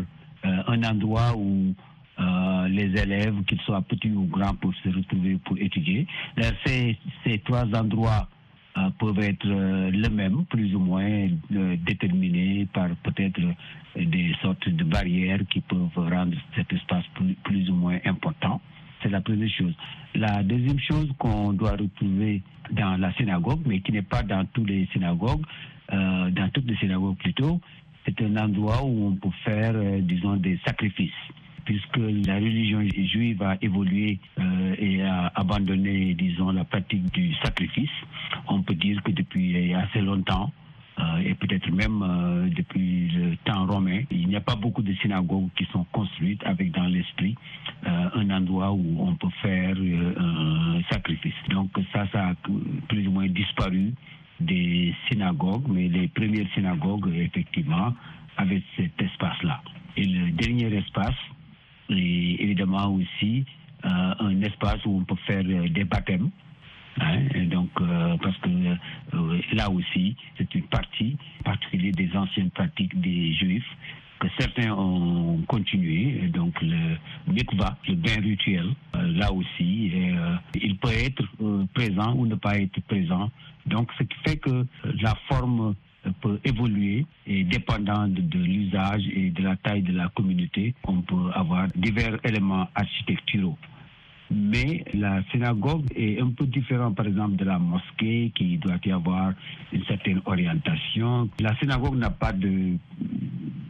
un 0.45 0.83
endroit 0.83 1.35
où 1.37 1.75
euh, 2.19 2.69
les 2.69 2.99
élèves, 2.99 3.45
qu'ils 3.47 3.61
soient 3.61 3.83
petits 3.83 4.11
ou 4.11 4.25
grands, 4.25 4.55
peuvent 4.55 4.73
se 4.83 4.89
retrouver 4.89 5.37
pour 5.45 5.59
étudier. 5.59 6.07
Ces, 6.65 6.97
ces 7.25 7.39
trois 7.41 7.67
endroits 7.75 8.27
euh, 8.79 8.89
peuvent 8.99 9.21
être 9.21 9.47
euh, 9.47 9.91
les 9.91 10.09
mêmes, 10.09 10.45
plus 10.47 10.75
ou 10.75 10.79
moins 10.79 11.29
déterminés 11.51 12.67
par 12.73 12.89
peut-être 13.03 13.41
des 13.97 14.35
sortes 14.41 14.69
de 14.69 14.85
barrières 14.85 15.41
qui 15.51 15.61
peuvent 15.61 15.91
rendre 15.97 16.37
cet 16.55 16.73
espace 16.73 17.05
plus, 17.45 17.69
ou 17.69 17.75
moins 17.75 17.99
important. 18.07 18.63
C'est 19.03 19.11
la 19.11 19.21
première 19.21 19.51
chose. 19.51 19.75
La 20.15 20.43
deuxième 20.43 20.81
chose 20.81 21.13
qu'on 21.19 21.53
doit 21.53 21.73
retrouver 21.73 22.43
dans 22.71 22.97
la 22.97 23.13
synagogue, 23.15 23.61
mais 23.67 23.81
qui 23.81 23.93
n'est 23.93 24.01
pas 24.03 24.23
dans 24.23 24.45
tous 24.47 24.65
les 24.65 24.89
synagogues, 24.93 25.45
dans 25.91 26.51
toutes 26.53 26.67
les 26.67 26.77
synagogues 26.77 27.17
plutôt, 27.19 27.61
c'est 28.07 28.21
un 28.23 28.37
endroit 28.37 28.83
où 28.85 29.09
on 29.09 29.13
peut 29.17 29.35
faire, 29.45 29.75
disons, 30.01 30.37
des 30.37 30.59
sacrifices 30.65 31.11
puisque 31.67 31.99
la 31.99 32.37
religion 32.37 32.81
juive 32.81 33.43
a 33.43 33.59
évolué 33.61 34.19
euh, 34.39 34.75
et 34.79 35.03
a 35.03 35.33
abandonné, 35.35 36.15
disons, 36.15 36.53
la 36.53 36.65
pratique 36.65 37.13
du 37.13 37.35
sacrifice. 37.45 37.91
On 38.47 38.63
peut 38.63 38.75
dire 38.75 39.03
que 39.03 39.11
depuis 39.11 39.75
assez 39.75 40.01
longtemps, 40.01 40.53
euh, 40.99 41.19
et 41.19 41.35
peut-être 41.35 41.71
même 41.71 42.03
euh, 42.03 42.49
depuis 42.49 43.09
le 43.09 43.37
temps 43.45 43.67
romain, 43.67 44.01
il 44.11 44.29
n'y 44.29 44.37
a 44.37 44.41
pas 44.41 44.55
beaucoup 44.55 44.81
de 44.81 44.95
synagogues 44.95 45.51
qui 45.59 45.67
sont 45.73 45.85
construites 45.93 46.43
avec 46.47 46.71
dans 46.73 46.87
l'esprit 46.87 47.35
un 47.85 48.31
endroit 48.31 48.73
où 48.73 48.97
on 49.01 49.15
peut 49.15 49.29
faire 49.43 49.77
un 49.77 50.81
sacrifice. 50.91 51.35
Donc 51.51 51.71
ça, 51.93 52.07
ça 52.13 52.29
a 52.29 52.35
plus 52.89 53.07
ou 53.07 53.11
moins 53.11 53.27
disparu 53.29 53.93
des 54.41 54.95
synagogues, 55.09 55.67
mais 55.69 55.89
les 55.89 56.09
premières 56.09 56.49
synagogues, 56.55 57.13
effectivement, 57.15 57.95
avaient 58.37 58.63
cet 58.77 59.01
espace-là. 59.01 59.63
Et 59.97 60.05
le 60.05 60.31
dernier 60.33 60.75
espace 60.77 61.15
est 61.91 62.37
évidemment 62.41 62.95
aussi 62.95 63.45
euh, 63.85 64.15
un 64.19 64.43
espace 64.43 64.85
où 64.85 64.99
on 64.99 65.05
peut 65.05 65.21
faire 65.27 65.45
euh, 65.47 65.69
des 65.69 65.85
baptêmes. 65.85 66.31
Hein, 66.99 67.21
donc, 67.51 67.69
euh, 67.81 68.17
parce 68.23 68.37
que 68.39 68.49
là 69.55 69.71
aussi, 69.71 70.17
c'est 70.39 70.55
une 70.55 70.65
partie 70.65 71.17
particulière 71.45 71.93
des 71.93 72.11
anciennes 72.17 72.51
pratiques 72.51 72.99
des 73.01 73.35
Juifs 73.35 73.69
que 74.19 74.29
certains 74.39 74.73
ont 74.73 75.43
continué. 75.47 76.29
Donc 76.29 76.61
le 76.63 76.97
mikvah, 77.29 77.77
le 77.87 77.97
bain 77.97 78.19
rituel, 78.23 78.71
là 78.95 79.31
aussi, 79.31 79.93
il 80.55 80.77
peut 80.79 80.89
être 80.89 81.23
présent 81.75 82.15
ou 82.15 82.27
ne 82.27 82.35
pas 82.35 82.59
être 82.59 82.81
présent. 82.89 83.31
Donc 83.67 83.91
ce 83.99 84.05
qui 84.05 84.17
fait 84.27 84.37
que 84.37 84.67
la 85.03 85.15
forme 85.29 85.75
peut 86.21 86.39
évoluer 86.45 87.05
et 87.27 87.45
dépendant 87.45 88.07
de, 88.07 88.21
de 88.21 88.39
l'usage 88.39 89.03
et 89.13 89.31
de 89.31 89.43
la 89.43 89.57
taille 89.57 89.83
de 89.83 89.93
la 89.93 90.09
communauté, 90.11 90.75
on 90.85 91.01
peut 91.01 91.31
avoir 91.35 91.67
divers 91.75 92.19
éléments 92.25 92.69
architecturaux. 92.75 93.59
Mais 94.31 94.85
la 94.93 95.23
synagogue 95.31 95.85
est 95.95 96.21
un 96.21 96.31
peu 96.31 96.47
différente, 96.47 96.97
par 96.97 97.07
exemple, 97.07 97.37
de 97.37 97.45
la 97.45 97.59
mosquée, 97.61 98.33
qui 98.35 98.59
doit 98.59 98.79
y 98.85 98.91
avoir 98.91 99.33
une 99.73 99.85
certaine 99.85 100.21
orientation. 100.27 101.29
La 101.39 101.57
synagogue 101.59 101.97
n'a 101.97 102.11
pas 102.11 102.33
de, 102.33 102.77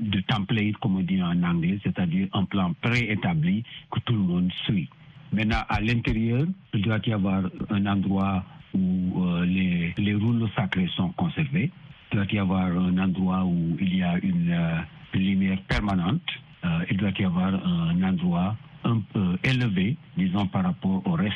de 0.00 0.20
template, 0.20 0.76
comme 0.78 0.96
on 0.96 1.02
dit 1.02 1.22
en 1.22 1.42
anglais, 1.42 1.78
c'est-à-dire 1.82 2.28
un 2.32 2.44
plan 2.44 2.72
préétabli 2.80 3.64
que 3.90 4.00
tout 4.00 4.14
le 4.14 4.20
monde 4.20 4.50
suit. 4.64 4.88
Maintenant, 5.30 5.62
à 5.68 5.80
l'intérieur, 5.80 6.46
il 6.72 6.82
doit 6.82 7.00
y 7.06 7.12
avoir 7.12 7.42
un 7.68 7.86
endroit 7.86 8.42
où 8.76 9.24
euh, 9.24 9.44
les, 9.44 9.94
les 9.96 10.14
rouleaux 10.14 10.48
sacrés 10.54 10.88
sont 10.96 11.10
conservés. 11.10 11.70
Il 12.12 12.16
doit 12.16 12.26
y 12.32 12.38
avoir 12.38 12.66
un 12.66 12.98
endroit 12.98 13.44
où 13.44 13.76
il 13.80 13.96
y 13.96 14.02
a 14.02 14.18
une, 14.22 14.52
euh, 14.52 14.78
lumière 15.14 15.58
permanente. 15.68 16.22
Euh, 16.64 16.84
il 16.90 16.96
doit 16.98 17.10
y 17.18 17.24
avoir 17.24 17.54
un 17.54 18.02
endroit 18.02 18.56
un 18.84 19.00
peu 19.12 19.38
élevé, 19.42 19.96
disons, 20.16 20.46
par 20.46 20.64
rapport 20.64 21.02
au 21.06 21.12
reste, 21.12 21.34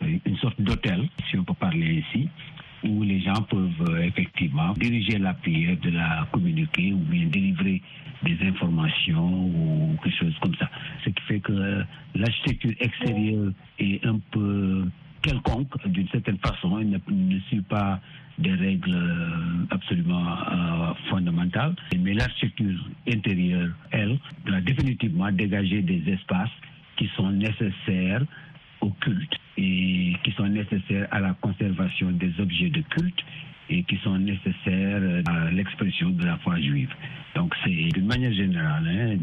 une 0.00 0.36
sorte 0.36 0.60
d'hôtel, 0.60 1.08
si 1.30 1.38
on 1.38 1.44
peut 1.44 1.54
parler 1.54 2.04
ici, 2.04 2.28
où 2.84 3.02
les 3.02 3.20
gens 3.20 3.40
peuvent 3.42 4.00
effectivement 4.02 4.72
diriger 4.74 5.18
la 5.18 5.34
prière, 5.34 5.76
de 5.78 5.90
la 5.90 6.26
communiquer 6.32 6.92
ou 6.92 6.98
bien 6.98 7.26
délivrer 7.26 7.80
des 8.22 8.38
informations 8.46 9.46
ou 9.46 9.96
quelque 10.02 10.16
chose 10.16 10.34
comme 10.40 10.54
ça. 10.56 10.68
Ce 11.04 11.10
qui 11.10 11.22
fait 11.22 11.40
que 11.40 11.84
l'architecture 12.14 12.72
extérieure 12.80 13.52
est 13.78 14.04
un 14.04 14.18
peu 14.30 14.84
quelconque 15.22 15.86
d'une 15.88 16.08
certaine 16.08 16.38
façon, 16.38 16.78
il 16.80 16.90
ne, 16.90 16.98
ne 17.08 17.40
suit 17.40 17.62
pas 17.62 18.00
des 18.38 18.52
règles 18.52 18.94
euh, 18.94 19.66
absolument 19.70 20.24
euh, 20.26 20.94
fondamentales. 21.08 21.74
Mais 21.98 22.14
l'architecture 22.14 22.88
intérieure, 23.08 23.70
elle, 23.90 24.18
doit 24.46 24.60
définitivement 24.60 25.30
dégager 25.30 25.82
des 25.82 26.02
espaces 26.12 26.50
qui 26.96 27.08
sont 27.16 27.30
nécessaires 27.30 28.22
au 28.80 28.90
culte 28.90 29.34
et 29.56 30.14
qui 30.24 30.32
sont 30.32 30.48
nécessaires 30.48 31.06
à 31.10 31.20
la 31.20 31.34
conservation 31.40 32.10
des 32.10 32.32
objets 32.40 32.70
de 32.70 32.80
culte 32.80 33.24
et 33.70 33.84
qui 33.84 33.96
sont 33.98 34.18
nécessaires 34.18 35.02
à 35.28 35.50
l'expression 35.50 36.10
de 36.10 36.24
la 36.24 36.36
foi 36.38 36.58
juive. 36.60 36.90
Donc 37.34 37.54
c'est 37.64 37.88
d'une 37.94 38.06
manière 38.06 38.32
générale, 38.32 38.86
hein, 38.88 39.16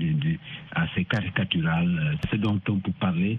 assez 0.72 1.06
caricatural, 1.06 1.88
euh, 1.88 2.16
ce 2.32 2.38
dont 2.38 2.60
on 2.70 2.80
peut 2.80 2.92
parler 3.00 3.38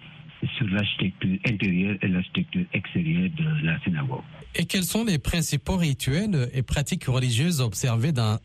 sur 0.56 0.66
l'architecture 0.68 1.38
intérieure 1.46 1.96
et 2.02 2.08
l'architecture 2.08 2.64
extérieure 2.72 3.30
de 3.36 3.66
la 3.66 3.78
synagogue. 3.80 4.22
Et 4.54 4.64
quels 4.64 4.84
sont 4.84 5.04
les 5.04 5.18
principaux 5.18 5.76
rituels 5.76 6.48
et 6.52 6.62
pratiques 6.62 7.04
religieuses 7.04 7.60
observées 7.60 8.12
dans 8.12 8.38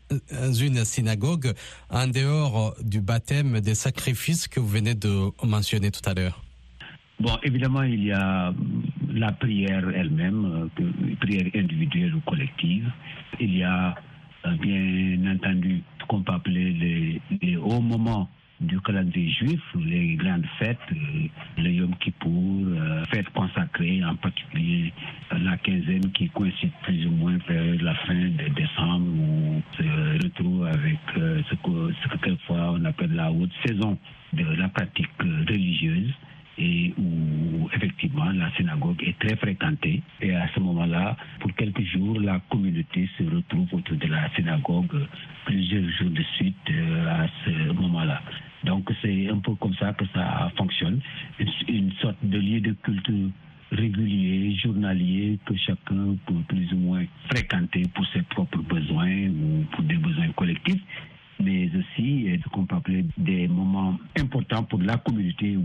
une 0.52 0.84
synagogue 0.84 1.52
en 1.90 2.06
dehors 2.06 2.74
du 2.82 3.00
baptême 3.00 3.60
des 3.60 3.74
sacrifices 3.74 4.46
que 4.48 4.60
vous 4.60 4.68
venez 4.68 4.94
de 4.94 5.30
mentionner 5.44 5.90
tout 5.90 6.08
à 6.08 6.14
l'heure? 6.14 6.42
Bon, 7.18 7.38
évidemment, 7.42 7.82
il 7.82 8.04
y 8.04 8.12
a 8.12 8.52
la 9.14 9.32
prière 9.32 9.88
elle-même, 9.94 10.68
euh, 10.78 11.16
prière 11.18 11.46
individuelle 11.54 12.14
ou 12.14 12.20
collective. 12.20 12.92
Il 13.40 13.56
y 13.56 13.62
a, 13.62 13.94
euh, 14.44 14.54
bien 14.60 15.34
entendu, 15.34 15.82
ce 15.98 16.06
qu'on 16.06 16.22
peut 16.22 16.32
appeler 16.32 16.72
les, 16.72 17.22
les 17.40 17.56
hauts 17.56 17.80
moments 17.80 18.28
du 18.60 18.80
calendrier 18.80 19.30
juif, 19.30 19.60
les 19.84 20.14
grandes 20.14 20.46
fêtes, 20.58 20.78
euh, 20.92 21.28
le 21.58 21.70
Yom 21.70 21.94
Kippour, 21.96 22.64
euh, 22.68 23.04
fêtes 23.10 23.28
consacrées, 23.30 24.02
en 24.04 24.16
particulier 24.16 24.92
euh, 25.32 25.38
la 25.38 25.56
quinzaine 25.58 26.10
qui 26.12 26.28
coïncide 26.30 26.72
plus 26.82 27.06
ou 27.06 27.10
moins 27.10 27.36
vers 27.48 27.82
la 27.82 27.94
fin 27.94 28.14
de 28.14 28.48
décembre, 28.54 29.06
où 29.06 29.56
on 29.56 29.62
se 29.76 30.24
retrouve 30.24 30.66
avec 30.66 30.98
ce 31.14 31.54
que, 31.56 31.92
ce 32.02 32.08
que 32.08 32.16
quelquefois 32.18 32.72
on 32.72 32.84
appelle 32.84 33.14
la 33.14 33.30
haute 33.30 33.52
saison 33.66 33.98
de 34.32 34.44
la 34.56 34.68
pratique 34.68 35.10
religieuse 35.20 36.12
et 36.58 36.94
où 36.98 37.68
effectivement 37.74 38.30
la 38.32 38.50
synagogue 38.56 39.02
est 39.02 39.18
très 39.18 39.36
fréquentée. 39.36 40.02
Et 40.20 40.34
à 40.34 40.48
ce 40.54 40.60
moment-là, 40.60 41.16
pour 41.40 41.54
quelques 41.54 41.84
jours, 41.84 42.20
la 42.20 42.40
communauté 42.50 43.08
se 43.18 43.24
retrouve 43.24 43.68
autour 43.72 43.96
de 43.96 44.06
la 44.06 44.28
synagogue 44.34 45.06
plusieurs 45.44 45.88
jours 45.90 46.10
de 46.10 46.22
suite 46.36 46.70
à 47.08 47.26
ce 47.44 47.72
moment-là. 47.72 48.22
Donc 48.64 48.90
c'est 49.02 49.28
un 49.28 49.38
peu 49.38 49.54
comme 49.54 49.74
ça 49.74 49.92
que 49.92 50.04
ça 50.14 50.50
fonctionne, 50.56 51.00
une, 51.68 51.92
sorte 52.00 52.16
de 52.22 52.38
lieu 52.38 52.60
de 52.60 52.72
culte 52.82 53.10
régulier, 53.70 54.56
journalier, 54.56 55.38
que 55.44 55.54
chacun 55.56 56.16
peut 56.26 56.42
plus 56.48 56.72
ou 56.72 56.76
moins 56.76 57.04
fréquenter 57.28 57.82
pour 57.94 58.06
ses 58.08 58.22
propres 58.22 58.62
besoins 58.62 59.28
ou 59.28 59.64
pour 59.72 59.84
des 59.84 59.96
besoins 59.96 60.30
collectifs 60.32 60.82
mais 61.38 61.68
aussi 61.76 62.26
ce 62.42 62.48
qu'on 62.48 62.64
peut 62.64 62.76
appeler 62.76 63.04
des 63.18 63.46
moments 63.46 63.98
importants 64.18 64.62
pour 64.64 64.80
la 64.80 64.96
communauté 64.96 65.56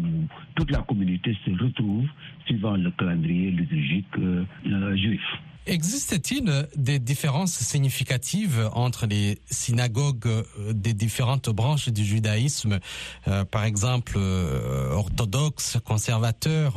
toute 0.56 0.70
la 0.72 0.80
communauté 0.80 1.38
se 1.46 1.51
retrouve 1.62 2.08
suivant 2.46 2.76
le 2.76 2.92
calendrier 2.92 3.52
liturgique 3.52 4.18
euh, 4.18 4.96
juif. 4.96 5.22
Existe-t-il 5.68 6.68
des 6.76 6.98
différences 6.98 7.54
significatives 7.54 8.68
entre 8.74 9.06
les 9.06 9.38
synagogues 9.46 10.26
euh, 10.26 10.74
des 10.74 10.96
différentes 10.96 11.50
branches 11.50 11.90
du 11.90 12.04
judaïsme, 12.04 12.80
euh, 13.28 13.46
par 13.46 13.66
exemple 13.66 14.14
euh, 14.16 14.92
orthodoxes, 14.92 15.78
conservateurs, 15.86 16.74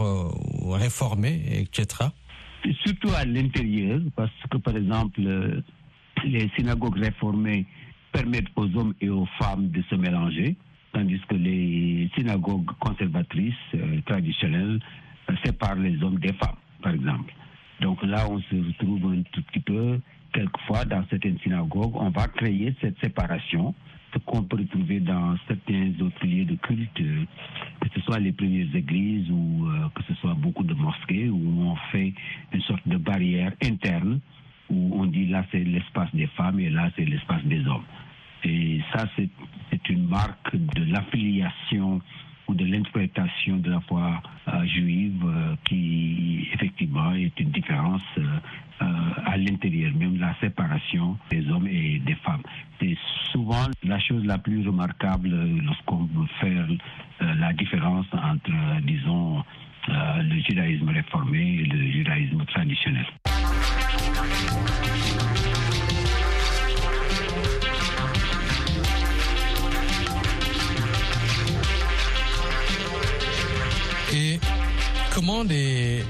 réformés, 0.68 1.40
etc. 1.60 2.10
Surtout 2.84 3.08
à 3.16 3.24
l'intérieur, 3.24 4.00
parce 4.16 4.30
que 4.50 4.58
par 4.58 4.76
exemple, 4.76 5.20
les 6.24 6.50
synagogues 6.54 6.98
réformées 6.98 7.66
permettent 8.12 8.52
aux 8.56 8.66
hommes 8.76 8.94
et 9.00 9.08
aux 9.08 9.26
femmes 9.38 9.70
de 9.70 9.82
se 9.88 9.94
mélanger, 9.94 10.56
tandis 10.94 11.20
que 11.28 11.34
les 11.34 12.10
synagogues 12.16 12.70
conservatrices 12.78 13.54
traditionnelles 14.06 14.80
séparent 15.44 15.76
les 15.76 16.02
hommes 16.02 16.18
des 16.18 16.32
femmes, 16.34 16.56
par 16.82 16.94
exemple. 16.94 17.34
Donc 17.80 18.02
là, 18.02 18.26
on 18.30 18.40
se 18.40 18.54
retrouve 18.54 19.12
un 19.12 19.22
tout 19.32 19.42
petit 19.42 19.60
peu, 19.60 20.00
quelquefois, 20.32 20.84
dans 20.84 21.04
certaines 21.10 21.38
synagogues, 21.40 21.96
on 21.96 22.10
va 22.10 22.28
créer 22.28 22.74
cette 22.80 22.98
séparation, 23.00 23.74
ce 24.12 24.18
qu'on 24.20 24.42
peut 24.42 24.58
retrouver 24.58 25.00
dans 25.00 25.36
certains 25.48 25.92
autres 26.00 26.26
lieux 26.26 26.44
de 26.44 26.54
culte, 26.56 26.94
que 26.94 27.88
ce 27.94 28.00
soit 28.02 28.20
les 28.20 28.32
premières 28.32 28.74
églises 28.74 29.30
ou 29.30 29.66
euh, 29.66 29.88
que 29.94 30.02
ce 30.04 30.14
soit 30.14 30.34
beaucoup 30.34 30.62
de 30.62 30.74
mosquées, 30.74 31.28
où 31.28 31.62
on 31.62 31.76
fait 31.90 32.12
une 32.52 32.62
sorte 32.62 32.86
de 32.86 32.96
barrière 32.96 33.52
interne, 33.62 34.20
où 34.70 35.00
on 35.00 35.06
dit 35.06 35.26
là 35.26 35.44
c'est 35.50 35.64
l'espace 35.64 36.14
des 36.14 36.26
femmes 36.28 36.60
et 36.60 36.70
là 36.70 36.90
c'est 36.96 37.04
l'espace 37.04 37.44
des 37.44 37.66
hommes. 37.66 37.84
Et 38.44 38.80
ça, 38.92 39.06
c'est 39.16 39.88
une 39.88 40.06
marque 40.08 40.54
de 40.54 40.84
l'affiliation 40.92 42.00
ou 42.46 42.54
de 42.54 42.64
l'interprétation 42.64 43.56
de 43.56 43.70
la 43.70 43.80
foi 43.80 44.22
euh, 44.48 44.66
juive 44.66 45.22
euh, 45.24 45.56
qui 45.66 46.48
effectivement 46.52 47.14
est 47.14 47.38
une 47.40 47.50
différence 47.50 48.02
euh, 48.18 48.84
à 49.24 49.36
l'intérieur, 49.36 49.92
même 49.94 50.18
la 50.18 50.34
séparation 50.40 51.16
des 51.30 51.48
hommes 51.50 51.66
et 51.66 52.00
des 52.00 52.14
femmes. 52.16 52.42
C'est 52.80 52.96
souvent 53.32 53.66
la 53.82 53.98
chose 53.98 54.24
la 54.26 54.36
plus 54.38 54.66
remarquable 54.66 55.30
lorsqu'on 55.64 56.04
veut 56.04 56.26
faire 56.40 56.66
la 57.20 57.52
différence 57.54 58.06
entre, 58.12 58.52
disons, 58.82 59.42
le 59.88 60.40
judaïsme 60.42 60.88
réformé 60.90 61.60
et 61.60 61.64
le 61.64 61.92
judaïsme 61.92 62.44
traditionnel. 62.44 63.06
Comment 75.14 75.44
les, 75.44 76.02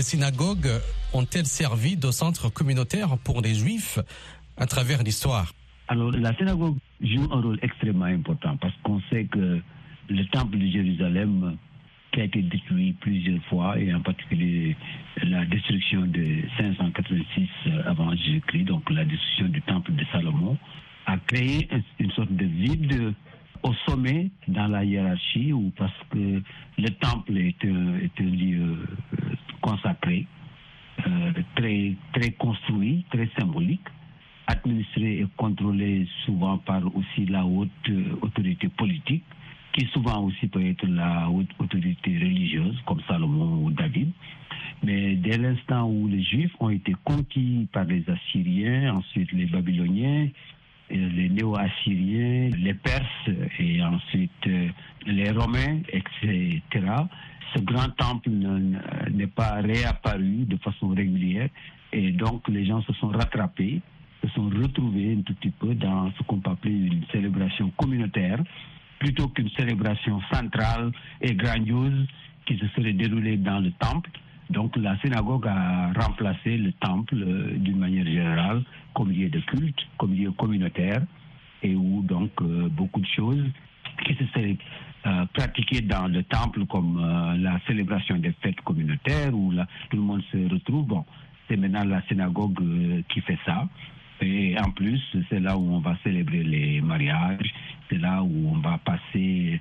synagogues 0.00 0.80
ont-elles 1.14 1.46
servi 1.46 1.96
de 1.96 2.10
centre 2.10 2.52
communautaire 2.52 3.16
pour 3.24 3.40
les 3.40 3.54
juifs 3.54 3.98
à 4.56 4.66
travers 4.66 5.02
l'histoire? 5.02 5.52
Alors, 5.88 6.10
la 6.10 6.34
synagogue 6.36 6.76
joue 7.00 7.28
un 7.30 7.40
rôle 7.40 7.58
extrêmement 7.62 8.06
important 8.06 8.56
parce 8.56 8.74
qu'on 8.82 9.00
sait 9.10 9.24
que 9.26 9.60
le 10.08 10.26
temple 10.32 10.58
de 10.58 10.66
Jérusalem 10.66 11.56
qui 12.12 12.20
a 12.20 12.24
été 12.24 12.42
détruit 12.42 12.94
plusieurs 13.00 13.42
fois, 13.44 13.78
et 13.78 13.94
en 13.94 14.00
particulier 14.00 14.76
la 15.22 15.44
destruction 15.46 16.02
de 16.02 16.42
586 16.58 17.48
avant 17.86 18.14
Jésus-Christ, 18.14 18.64
donc 18.64 18.90
la 18.90 19.04
destruction 19.04 19.48
du 19.48 19.62
temple 19.62 19.92
de 19.94 20.04
Salomon, 20.12 20.58
a 21.06 21.16
créé 21.26 21.68
une 21.98 22.10
sorte 22.12 22.32
de 22.32 22.44
vide 22.44 23.14
au 23.62 23.72
sommet 23.86 24.30
dans 24.48 24.68
la 24.68 24.84
hiérarchie, 24.84 25.52
ou 25.52 25.72
parce 25.76 25.92
que 26.10 26.42
le 26.78 26.90
temple 27.00 27.36
est 27.36 27.64
un, 27.64 27.98
est 27.98 28.20
un 28.20 28.24
lieu 28.24 28.76
consacré, 29.60 30.26
euh, 31.06 31.32
très, 31.54 31.94
très 32.12 32.30
construit, 32.32 33.04
très 33.10 33.28
symbolique, 33.38 33.86
administré 34.46 35.20
et 35.20 35.26
contrôlé 35.36 36.06
souvent 36.24 36.58
par 36.58 36.82
aussi 36.94 37.26
la 37.26 37.44
haute 37.44 37.70
euh, 37.88 38.16
autorité 38.20 38.68
politique, 38.68 39.24
qui 39.72 39.86
souvent 39.86 40.24
aussi 40.24 40.46
peut 40.48 40.64
être 40.64 40.86
la 40.86 41.28
haute 41.30 41.48
autorité 41.58 42.18
religieuse, 42.18 42.76
comme 42.86 43.00
Salomon 43.08 43.64
ou 43.64 43.70
David. 43.70 44.10
Mais 44.82 45.14
dès 45.14 45.38
l'instant 45.38 45.88
où 45.88 46.08
les 46.08 46.22
Juifs 46.22 46.54
ont 46.60 46.70
été 46.70 46.94
conquis 47.04 47.68
par 47.72 47.84
les 47.84 48.04
Assyriens, 48.08 48.96
ensuite 48.96 49.32
les 49.32 49.46
Babyloniens, 49.46 50.28
les 50.96 51.28
Néo-Assyriens, 51.28 52.50
les 52.56 52.74
Perses 52.74 53.30
et 53.58 53.82
ensuite 53.82 54.30
euh, 54.46 54.68
les 55.06 55.30
Romains, 55.30 55.80
etc., 55.88 56.62
ce 57.54 57.60
grand 57.60 57.90
temple 57.90 58.30
n'est 59.10 59.26
pas 59.26 59.60
réapparu 59.60 60.46
de 60.46 60.56
façon 60.56 60.88
régulière 60.88 61.48
et 61.92 62.10
donc 62.12 62.48
les 62.48 62.64
gens 62.64 62.82
se 62.82 62.92
sont 62.94 63.08
rattrapés, 63.08 63.82
se 64.22 64.28
sont 64.30 64.48
retrouvés 64.48 65.16
un 65.18 65.22
tout 65.22 65.34
petit 65.34 65.50
peu 65.50 65.74
dans 65.74 66.10
ce 66.12 66.22
qu'on 66.22 66.38
peut 66.38 66.50
appeler 66.50 66.72
une 66.72 67.04
célébration 67.12 67.70
communautaire 67.76 68.42
plutôt 68.98 69.28
qu'une 69.28 69.50
célébration 69.50 70.20
centrale 70.32 70.92
et 71.20 71.34
grandiose 71.34 72.06
qui 72.46 72.56
se 72.56 72.66
serait 72.68 72.92
déroulée 72.92 73.36
dans 73.36 73.60
le 73.60 73.72
temple. 73.72 74.10
Donc 74.52 74.76
la 74.76 74.98
synagogue 74.98 75.46
a 75.46 75.92
remplacé 75.98 76.58
le 76.58 76.72
temple 76.72 77.16
euh, 77.16 77.56
d'une 77.56 77.78
manière 77.78 78.04
générale 78.04 78.62
comme 78.94 79.10
lieu 79.10 79.30
de 79.30 79.40
culte, 79.40 79.80
comme 79.96 80.14
lieu 80.14 80.30
communautaire 80.32 81.02
et 81.62 81.74
où 81.74 82.02
donc 82.02 82.30
euh, 82.42 82.68
beaucoup 82.68 83.00
de 83.00 83.06
choses 83.06 83.44
qui 84.04 84.14
se 84.14 84.26
seraient 84.26 84.58
euh, 85.06 85.24
pratiquées 85.32 85.80
dans 85.80 86.06
le 86.06 86.22
temple 86.24 86.66
comme 86.66 87.00
la 87.40 87.58
célébration 87.66 88.18
des 88.18 88.32
fêtes 88.42 88.60
communautaires 88.60 89.34
où 89.34 89.52
là, 89.52 89.66
tout 89.90 89.96
le 89.96 90.02
monde 90.02 90.22
se 90.30 90.36
retrouve. 90.52 90.86
Bon, 90.86 91.04
c'est 91.48 91.56
maintenant 91.56 91.84
la 91.84 92.02
synagogue 92.02 92.62
qui 93.08 93.20
fait 93.22 93.38
ça. 93.46 93.66
Et 94.20 94.54
en 94.58 94.70
plus, 94.70 95.00
c'est 95.30 95.40
là 95.40 95.56
où 95.56 95.72
on 95.72 95.80
va 95.80 95.96
célébrer 96.04 96.44
les 96.44 96.80
mariages, 96.80 97.52
c'est 97.88 97.98
là 97.98 98.22
où 98.22 98.50
on 98.54 98.58
va 98.58 98.78
passer 98.78 99.60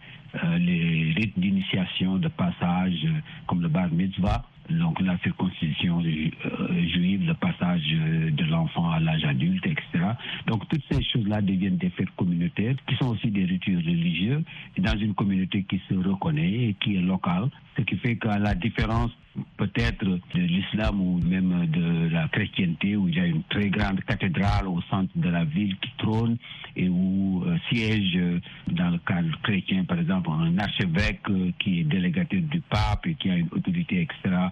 les 0.60 1.14
rites 1.18 1.40
d'initiation, 1.40 2.18
de 2.18 2.28
passage, 2.28 3.08
comme 3.48 3.62
le 3.62 3.70
bar 3.70 3.90
mitzvah 3.92 4.44
donc 4.80 5.00
la 5.02 5.18
circoncision 5.20 6.02
euh, 6.02 6.88
juive, 6.88 7.28
le 7.28 7.34
passage 7.34 7.84
de 7.92 8.44
l'enfant 8.46 8.90
à 8.90 9.00
l'âge 9.00 9.24
adulte, 9.24 9.66
etc. 9.66 10.06
Donc 10.48 10.68
toutes 10.70 10.84
ces 10.92 11.04
choses-là 11.04 11.42
deviennent 11.42 11.78
des 11.78 11.90
fêtes 11.90 12.14
communautaires 12.18 12.76
qui 12.88 12.96
sont 12.96 13.10
aussi 13.10 13.32
des 13.32 13.46
rituels 13.46 13.78
religieux 13.78 14.44
dans 14.78 14.98
une 14.98 15.14
communauté 15.14 15.64
qui 15.64 15.82
se 15.90 15.96
reconnaît 15.96 16.70
et 16.70 16.76
qui 16.80 16.96
est 16.96 17.02
locale, 17.02 17.50
ce 17.78 17.84
qui 17.84 17.98
fait 17.98 18.16
qu'à 18.18 18.38
la 18.38 18.56
différence 18.56 19.12
peut-être 19.58 20.04
de 20.04 20.20
l'islam 20.42 21.00
ou 21.00 21.20
même 21.20 21.66
de 21.68 22.10
la 22.10 22.28
chrétienté 22.28 22.96
où 22.96 23.08
il 23.08 23.16
y 23.16 23.20
a 23.20 23.26
une 23.26 23.44
très 23.44 23.70
grande 23.70 24.02
cathédrale 24.02 24.68
au 24.68 24.82
centre 24.90 25.12
de 25.16 25.30
la 25.30 25.46
ville 25.46 25.78
qui 25.78 25.92
trône 25.98 26.38
et 26.76 26.90
où 26.90 27.44
euh, 27.46 27.58
siège 27.70 28.18
euh, 28.18 28.40
dans 28.72 28.90
le 28.90 28.98
cadre 29.00 29.30
chrétien 29.44 29.84
par 29.84 30.00
exemple 30.00 30.30
un 30.32 30.58
archevêque 30.58 31.22
euh, 31.30 31.52
qui 31.60 31.82
est 31.82 31.84
délégataire 31.84 32.42
du 32.42 32.62
pape 32.62 33.06
et 33.08 33.16
qui 33.16 33.30
a 33.30 33.36
une 33.36 33.50
autorité 33.52 34.02
extra 34.02 34.52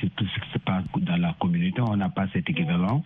c'est 0.00 0.14
tout 0.14 0.26
ce 0.26 0.40
qui 0.40 0.50
se 0.52 0.58
passe 0.58 0.84
dans 0.98 1.16
la 1.16 1.34
communauté. 1.38 1.80
On 1.80 1.96
n'a 1.96 2.10
pas 2.10 2.26
cet 2.32 2.50
équivalent. 2.50 3.02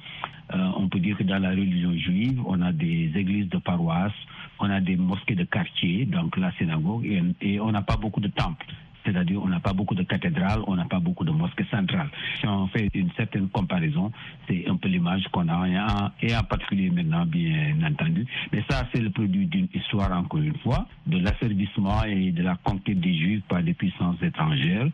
On 0.52 0.88
peut 0.88 0.98
dire 0.98 1.16
que 1.16 1.22
dans 1.22 1.38
la 1.38 1.50
religion 1.50 1.92
juive 1.96 2.40
on 2.44 2.61
a 2.61 2.72
des 2.72 3.12
églises 3.14 3.48
de 3.48 3.59
paroisse 3.59 4.12
on 4.59 4.68
a 4.68 4.81
des 4.81 4.96
mosquées 4.96 5.37
de 5.37 5.44
quartier 5.44 6.07
donc 6.07 6.37
la 6.37 6.50
synagogue 6.52 7.07
et 7.40 7.61
on 7.61 7.70
n'a 7.70 7.83
pas 7.83 7.96
beaucoup 7.96 8.20
de 8.20 8.28
temples 8.28 8.66
c'est-à-dire 9.04 9.42
on 9.42 9.48
n'a 9.48 9.60
pas 9.60 9.72
beaucoup 9.72 9.94
de 9.94 10.02
cathédrales, 10.02 10.62
on 10.66 10.76
n'a 10.76 10.84
pas 10.84 11.00
beaucoup 11.00 11.24
de 11.24 11.30
mosquées 11.30 11.66
centrales. 11.70 12.10
Si 12.40 12.46
on 12.46 12.66
fait 12.68 12.88
une 12.94 13.10
certaine 13.16 13.48
comparaison, 13.48 14.12
c'est 14.48 14.68
un 14.68 14.76
peu 14.76 14.88
l'image 14.88 15.24
qu'on 15.32 15.48
a, 15.48 16.12
et 16.20 16.36
en 16.36 16.42
particulier 16.42 16.90
maintenant, 16.90 17.26
bien 17.26 17.76
entendu. 17.84 18.26
Mais 18.52 18.62
ça, 18.68 18.86
c'est 18.92 19.00
le 19.00 19.10
produit 19.10 19.46
d'une 19.46 19.68
histoire, 19.74 20.12
encore 20.12 20.40
une 20.40 20.56
fois, 20.58 20.86
de 21.06 21.18
l'asservissement 21.18 22.04
et 22.04 22.32
de 22.32 22.42
la 22.42 22.56
conquête 22.56 23.00
des 23.00 23.14
Juifs 23.14 23.42
par 23.48 23.62
des 23.62 23.74
puissances 23.74 24.22
étrangères 24.22 24.88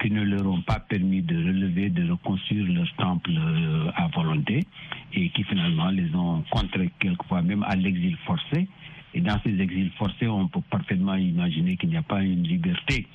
qui 0.00 0.10
ne 0.10 0.22
leur 0.22 0.46
ont 0.46 0.62
pas 0.62 0.78
permis 0.78 1.22
de 1.22 1.36
relever, 1.36 1.90
de 1.90 2.08
reconstruire 2.10 2.66
leur 2.72 2.92
temple 2.94 3.32
euh, 3.36 3.90
à 3.96 4.06
volonté 4.08 4.64
et 5.12 5.28
qui 5.30 5.42
finalement 5.44 5.90
les 5.90 6.14
ont 6.14 6.44
contraints 6.50 6.86
quelquefois 7.00 7.42
même 7.42 7.64
à 7.64 7.74
l'exil 7.74 8.16
forcé. 8.24 8.68
Et 9.14 9.20
dans 9.20 9.40
ces 9.42 9.60
exils 9.60 9.90
forcés, 9.98 10.28
on 10.28 10.46
peut 10.46 10.60
parfaitement 10.70 11.16
imaginer 11.16 11.76
qu'il 11.76 11.88
n'y 11.88 11.96
a 11.96 12.02
pas 12.02 12.22
une 12.22 12.44
liberté 12.44 13.06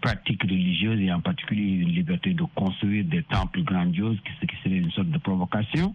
pratiques 0.00 0.42
religieuses 0.42 1.00
et 1.00 1.12
en 1.12 1.20
particulier 1.20 1.80
une 1.82 1.90
liberté 1.90 2.34
de 2.34 2.44
construire 2.54 3.04
des 3.04 3.22
temples 3.24 3.62
grandioses, 3.62 4.18
ce 4.40 4.46
qui 4.46 4.56
serait 4.62 4.76
une 4.76 4.90
sorte 4.92 5.10
de 5.10 5.18
provocation. 5.18 5.94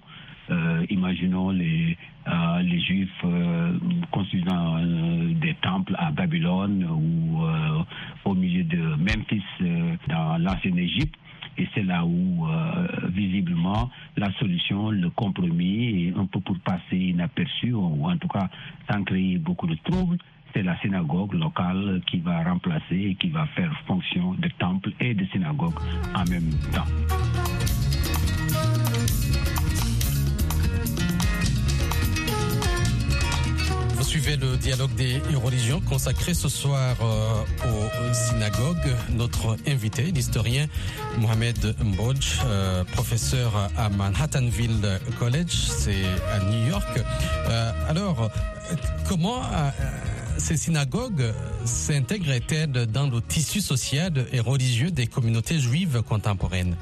Euh, 0.50 0.86
imaginons 0.90 1.50
les, 1.50 1.98
euh, 2.28 2.62
les 2.62 2.80
Juifs 2.80 3.10
euh, 3.26 3.78
construisant 4.12 4.78
des 5.42 5.54
temples 5.56 5.94
à 5.98 6.12
Babylone 6.12 6.86
ou 6.86 7.42
au 8.26 8.34
milieu 8.34 8.64
de 8.64 8.96
Memphis 8.96 9.44
dans 10.08 10.38
l'ancienne 10.38 10.80
Égypte. 10.80 11.16
Et 11.60 11.68
c'est 11.74 11.84
là 11.84 12.06
où, 12.06 12.48
visiblement, 13.10 13.90
la 14.16 14.32
solution, 14.34 14.92
le 14.92 15.10
compromis, 15.10 16.14
un 16.16 16.26
peu 16.28 16.40
pour 16.40 16.58
passer 16.60 16.98
inaperçu, 16.98 17.74
ou 17.74 18.08
en 18.08 18.16
tout 18.18 18.28
cas 18.28 18.48
sans 18.90 19.04
créer 19.04 19.40
beaucoup 19.40 19.66
de 19.66 19.76
troubles, 19.84 20.18
c'est 20.54 20.64
la 20.64 20.80
synagogue 20.80 21.34
locale 21.34 22.02
qui 22.08 22.20
va 22.20 22.44
remplacer 22.44 22.96
et 22.96 23.16
qui 23.16 23.30
va 23.30 23.46
faire 23.56 23.72
fonction 23.86 24.34
de 24.34 24.50
temple 24.60 24.92
et 25.00 25.14
de 25.14 25.26
synagogue 25.28 25.76
en 26.16 26.26
même 26.30 26.50
temps. 26.74 26.86
Vous 33.96 34.04
suivez 34.04 34.38
le 34.38 34.56
dialogue 34.58 34.94
des 34.96 35.20
religions 35.36 35.82
consacré 35.82 36.34
ce 36.34 36.48
soir 36.48 36.96
euh, 37.02 37.44
aux 37.66 38.14
synagogues. 38.14 38.96
Notre 39.10 39.58
invité, 39.68 40.04
l'historien 40.04 40.68
Mohamed 41.20 41.76
Mbodj, 41.84 42.40
euh, 42.46 42.84
professeur 42.86 43.70
à 43.78 43.90
Manhattanville 43.90 45.00
College, 45.20 45.52
c'est 45.52 46.06
à 46.32 46.40
New 46.46 46.70
York. 46.70 46.88
Euh, 47.50 47.72
alors, 47.90 48.32
comment 49.10 49.42
ces 50.38 50.58
synagogues 50.58 51.34
s'intègrent-elles 51.66 52.86
dans 52.88 53.10
le 53.10 53.22
tissu 53.22 53.60
social 53.60 54.14
et 54.32 54.40
religieux 54.40 54.92
des 54.92 55.08
communautés 55.08 55.60
juives 55.60 56.02
contemporaines. 56.08 56.76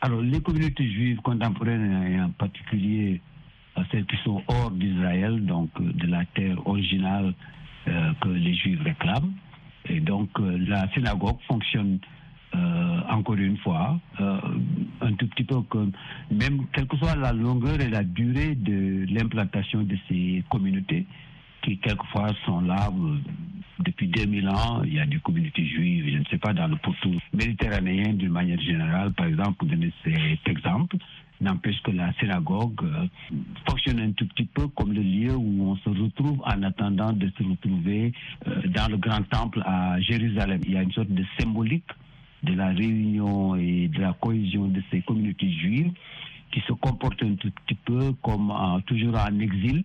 Alors, 0.00 0.20
les 0.20 0.40
communautés 0.40 0.88
juives 0.90 1.18
contemporaines, 1.22 2.02
et 2.04 2.20
en 2.20 2.30
particulier 2.30 3.20
euh, 3.76 3.82
celles 3.90 4.06
qui 4.06 4.16
sont 4.24 4.42
hors 4.46 4.70
d'Israël, 4.70 5.44
donc 5.44 5.70
euh, 5.80 5.92
de 5.92 6.06
la 6.06 6.24
terre 6.26 6.56
originale 6.66 7.34
euh, 7.88 8.12
que 8.20 8.28
les 8.28 8.54
juifs 8.54 8.80
réclament, 8.82 9.32
et 9.88 10.00
donc 10.00 10.30
la 10.38 10.88
synagogue 10.92 11.38
fonctionne 11.46 11.98
encore 13.10 13.36
une 13.36 13.56
fois, 13.58 13.98
un 14.18 15.12
tout 15.18 15.26
petit 15.28 15.44
peu 15.44 15.60
comme, 15.62 15.92
même 16.30 16.66
quelle 16.72 16.86
que 16.86 16.96
soit 16.96 17.14
la 17.14 17.32
longueur 17.32 17.80
et 17.80 17.88
la 17.88 18.02
durée 18.02 18.54
de 18.54 19.06
l'implantation 19.10 19.82
de 19.82 19.96
ces 20.08 20.42
communautés, 20.50 21.06
qui 21.68 21.78
quelquefois 21.78 22.30
sont 22.46 22.60
là 22.60 22.88
euh, 22.88 23.16
depuis 23.80 24.08
2000 24.08 24.48
ans. 24.48 24.82
Il 24.84 24.94
y 24.94 25.00
a 25.00 25.06
des 25.06 25.18
communautés 25.18 25.66
juives, 25.66 26.06
je 26.10 26.18
ne 26.18 26.24
sais 26.24 26.38
pas, 26.38 26.52
dans 26.54 26.66
le 26.66 26.76
pourtour 26.76 27.12
méditerranéen 27.34 28.14
d'une 28.14 28.30
manière 28.32 28.60
générale, 28.60 29.12
par 29.12 29.26
exemple, 29.26 29.52
pour 29.58 29.68
donner 29.68 29.92
cet 30.02 30.48
exemple. 30.48 30.96
N'empêche 31.40 31.80
que 31.82 31.92
la 31.92 32.12
synagogue 32.14 32.80
euh, 32.82 33.06
fonctionne 33.68 34.00
un 34.00 34.12
tout 34.12 34.26
petit 34.26 34.46
peu 34.46 34.66
comme 34.68 34.92
le 34.92 35.02
lieu 35.02 35.36
où 35.36 35.70
on 35.70 35.76
se 35.76 35.88
retrouve 35.90 36.40
en 36.44 36.62
attendant 36.62 37.12
de 37.12 37.30
se 37.38 37.44
retrouver 37.44 38.12
euh, 38.46 38.62
dans 38.68 38.90
le 38.90 38.96
grand 38.96 39.22
temple 39.28 39.62
à 39.64 40.00
Jérusalem. 40.00 40.60
Il 40.64 40.72
y 40.72 40.78
a 40.78 40.82
une 40.82 40.92
sorte 40.92 41.10
de 41.10 41.24
symbolique 41.38 41.90
de 42.42 42.54
la 42.54 42.68
réunion 42.68 43.56
et 43.56 43.88
de 43.88 44.00
la 44.00 44.14
cohésion 44.14 44.66
de 44.68 44.82
ces 44.90 45.02
communautés 45.02 45.50
juives 45.52 45.92
qui 46.50 46.60
se 46.66 46.72
comportent 46.72 47.22
un 47.22 47.34
tout 47.34 47.50
petit 47.66 47.76
peu 47.84 48.12
comme 48.22 48.52
toujours 48.86 49.16
en 49.18 49.38
exil, 49.38 49.84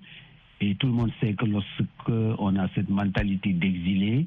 et 0.63 0.75
tout 0.75 0.87
le 0.87 0.93
monde 0.93 1.11
sait 1.19 1.33
que 1.33 1.45
lorsqu'on 1.45 2.55
a 2.55 2.67
cette 2.75 2.89
mentalité 2.89 3.51
d'exilé, 3.53 4.25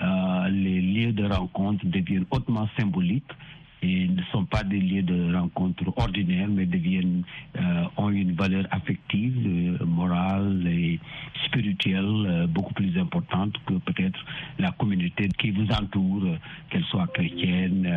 euh, 0.00 0.48
les 0.48 0.80
lieux 0.80 1.12
de 1.12 1.24
rencontre 1.24 1.84
deviennent 1.86 2.26
hautement 2.30 2.68
symboliques 2.78 3.32
et 3.80 4.08
ne 4.08 4.22
sont 4.32 4.44
pas 4.44 4.64
des 4.64 4.80
lieux 4.80 5.02
de 5.02 5.34
rencontre 5.34 5.84
ordinaires, 5.96 6.48
mais 6.48 6.66
deviennent, 6.66 7.22
euh, 7.56 7.84
ont 7.96 8.10
une 8.10 8.32
valeur 8.32 8.66
affective, 8.70 9.78
morale 9.86 10.66
et 10.66 10.98
spirituelle 11.46 12.46
beaucoup 12.50 12.74
plus 12.74 12.98
importante 12.98 13.54
que 13.66 13.74
peut-être 13.74 14.18
la 14.58 14.72
communauté 14.72 15.28
qui 15.38 15.52
vous 15.52 15.68
entoure, 15.70 16.24
qu'elle 16.70 16.84
soit 16.84 17.06
chrétienne, 17.14 17.88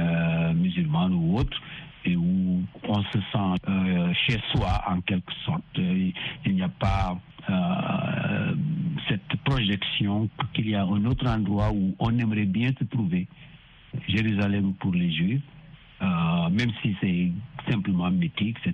musulmane 0.56 1.14
ou 1.14 1.38
autre 1.40 1.60
et 2.06 2.16
où 2.16 2.62
on 2.84 3.04
se 3.04 3.20
sent 3.32 4.14
chez 4.26 4.40
soi 4.52 4.82
en 4.88 5.02
quelque 5.02 5.34
sorte. 5.46 5.64
Il 5.78 6.14
n'y 6.46 6.62
a 6.62 6.70
pas 6.70 7.18
euh, 7.50 8.56
cette 9.10 9.36
projection 9.44 10.30
qu'il 10.54 10.70
y 10.70 10.76
a 10.76 10.84
un 10.84 11.06
autre 11.06 11.28
endroit 11.28 11.72
où 11.72 11.96
on 12.00 12.18
aimerait 12.20 12.46
bien 12.46 12.72
se 12.78 12.84
trouver. 12.86 13.28
Jérusalem 14.08 14.74
pour 14.76 14.94
les 14.94 15.12
Juifs, 15.12 15.42
euh, 16.02 16.50
même 16.50 16.72
si 16.82 16.96
c'est 17.00 17.32
simplement 17.72 18.10
mythique, 18.10 18.58
c'est 18.64 18.74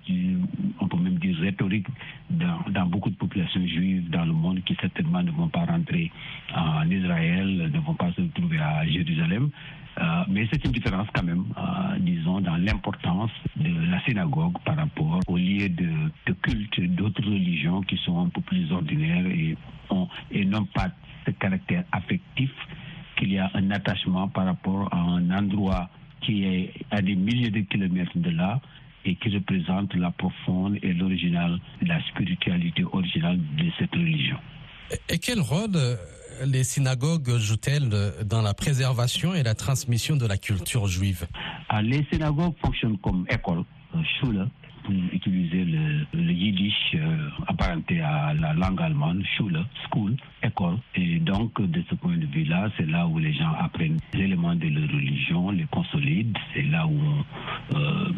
on 0.79 0.87
peut 0.87 0.97
même 0.97 1.17
dire 1.17 1.37
rhétorique 1.39 1.87
dans, 2.29 2.85
beaucoup 2.85 3.09
de 3.09 3.15
populations 3.15 3.65
juives 3.67 4.09
dans 4.09 4.23
le 4.23 4.31
monde 4.31 4.63
qui 4.63 4.75
certainement 4.79 5.21
ne 5.21 5.31
vont 5.31 5.49
pas 5.49 5.65
rentrer 5.65 6.11
en 6.55 6.89
Israël, 6.89 7.69
ne 7.73 7.79
vont 7.79 7.95
pas 7.95 8.11
se 8.13 8.21
trouver 8.33 8.59
à 8.59 8.85
Jérusalem. 8.87 9.49
Euh, 9.99 10.23
mais 10.29 10.47
c'est 10.51 10.63
une 10.63 10.71
différence 10.71 11.07
quand 11.13 11.23
même, 11.23 11.45
euh, 11.57 11.97
disons, 11.99 12.39
dans 12.39 12.55
l'importance 12.55 13.31
de 13.55 13.91
la 13.91 13.99
synagogue 14.03 14.55
par 14.63 14.77
rapport 14.77 15.19
aux 15.27 15.37
lieux 15.37 15.69
de, 15.69 15.89
de 16.27 16.33
culte 16.33 16.79
d'autres 16.95 17.23
religions 17.23 17.81
qui 17.81 17.97
sont 17.97 18.25
un 18.25 18.29
peu 18.29 18.41
plus 18.41 18.71
ordinaires 18.71 19.25
et 19.25 20.45
n'ont 20.45 20.65
pas 20.65 20.89
ce 21.25 21.31
caractère 21.31 21.83
affectif 21.91 22.51
qu'il 23.17 23.33
y 23.33 23.39
a 23.39 23.49
un 23.55 23.71
attachement 23.71 24.27
par 24.27 24.45
rapport 24.45 24.87
à 24.93 24.97
un 24.97 25.31
endroit 25.31 25.89
qui 26.27 26.43
est 26.43 26.73
à 26.91 27.01
des 27.01 27.15
milliers 27.15 27.49
de 27.49 27.61
kilomètres 27.61 28.17
de 28.17 28.29
là 28.29 28.59
et 29.05 29.15
qui 29.15 29.29
représente 29.29 29.95
la 29.95 30.11
profonde 30.11 30.77
et 30.83 30.91
l'original, 30.93 31.57
la 31.81 32.01
spiritualité 32.09 32.83
originale 32.83 33.39
de 33.57 33.65
cette 33.79 33.91
religion. 33.93 34.37
Et 35.07 35.19
quel 35.19 35.39
rôle 35.39 35.77
les 36.45 36.65
synagogues 36.65 37.37
jouent-elles 37.37 37.89
dans 38.25 38.41
la 38.41 38.53
préservation 38.53 39.33
et 39.33 39.43
la 39.43 39.55
transmission 39.55 40.17
de 40.17 40.27
la 40.27 40.37
culture 40.37 40.87
juive? 40.87 41.27
Ah, 41.69 41.81
Les 41.81 42.05
synagogues 42.11 42.55
fonctionnent 42.61 42.97
comme 42.97 43.25
école, 43.29 43.63
euh, 43.95 43.99
schule, 44.19 44.45
pour 44.87 44.95
utiliser 45.11 45.65
le, 45.65 46.31
yiddish 46.31 46.95
euh, 46.95 47.29
apparenté 47.47 47.99
à 47.99 48.33
la 48.33 48.53
langue 48.53 48.81
allemande, 48.81 49.21
schule, 49.35 49.59
school, 49.85 50.15
école. 50.41 50.77
Et 50.95 51.19
donc, 51.19 51.61
de 51.61 51.83
ce 51.89 51.95
point 51.95 52.15
de 52.15 52.25
vue-là, 52.25 52.69
c'est 52.77 52.87
là 52.89 53.05
où 53.05 53.19
les 53.19 53.33
gens 53.33 53.51
apprennent 53.59 53.99
les 54.13 54.23
éléments 54.23 54.55
de 54.55 54.67
leur 54.67 54.89
religion, 54.89 55.51
les 55.51 55.65
consolident. 55.65 56.39
C'est 56.53 56.63
là 56.63 56.87
où 56.87 56.97
on 56.97 57.77
euh, 57.77 58.11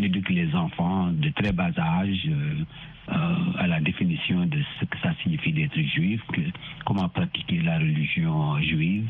éduque 0.00 0.30
les 0.30 0.54
enfants 0.54 1.08
de 1.10 1.28
très 1.30 1.52
bas 1.52 1.72
âge. 1.76 2.28
Euh, 2.28 2.64
à 3.58 3.66
la 3.66 3.80
définition 3.80 4.46
de 4.46 4.58
ce 4.78 4.84
que 4.84 4.96
ça 5.02 5.12
signifie 5.24 5.52
d'être 5.52 5.80
juif, 5.80 6.20
comment 6.86 7.08
pratiquer 7.08 7.60
la 7.60 7.78
religion 7.78 8.60
juive, 8.60 9.08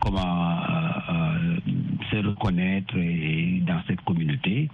comment 0.00 0.60
se 2.10 2.16
reconnaître 2.16 2.96
dans 3.64 3.80
cette 3.86 4.00
communauté. 4.00 4.68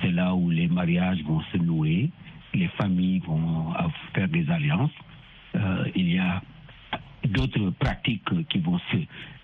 C'est 0.00 0.12
là 0.12 0.34
où 0.34 0.50
les 0.50 0.68
mariages 0.68 1.22
vont 1.24 1.40
se 1.52 1.56
nouer, 1.56 2.10
les 2.54 2.68
familles 2.68 3.20
vont 3.20 3.72
faire 4.14 4.28
des 4.28 4.48
alliances. 4.50 4.90
il 5.94 6.12
y 6.12 6.18
a 6.18 6.42
d'autres 7.26 7.70
pratiques 7.70 8.48
qui 8.48 8.58
vont 8.58 8.78
se 8.90 8.96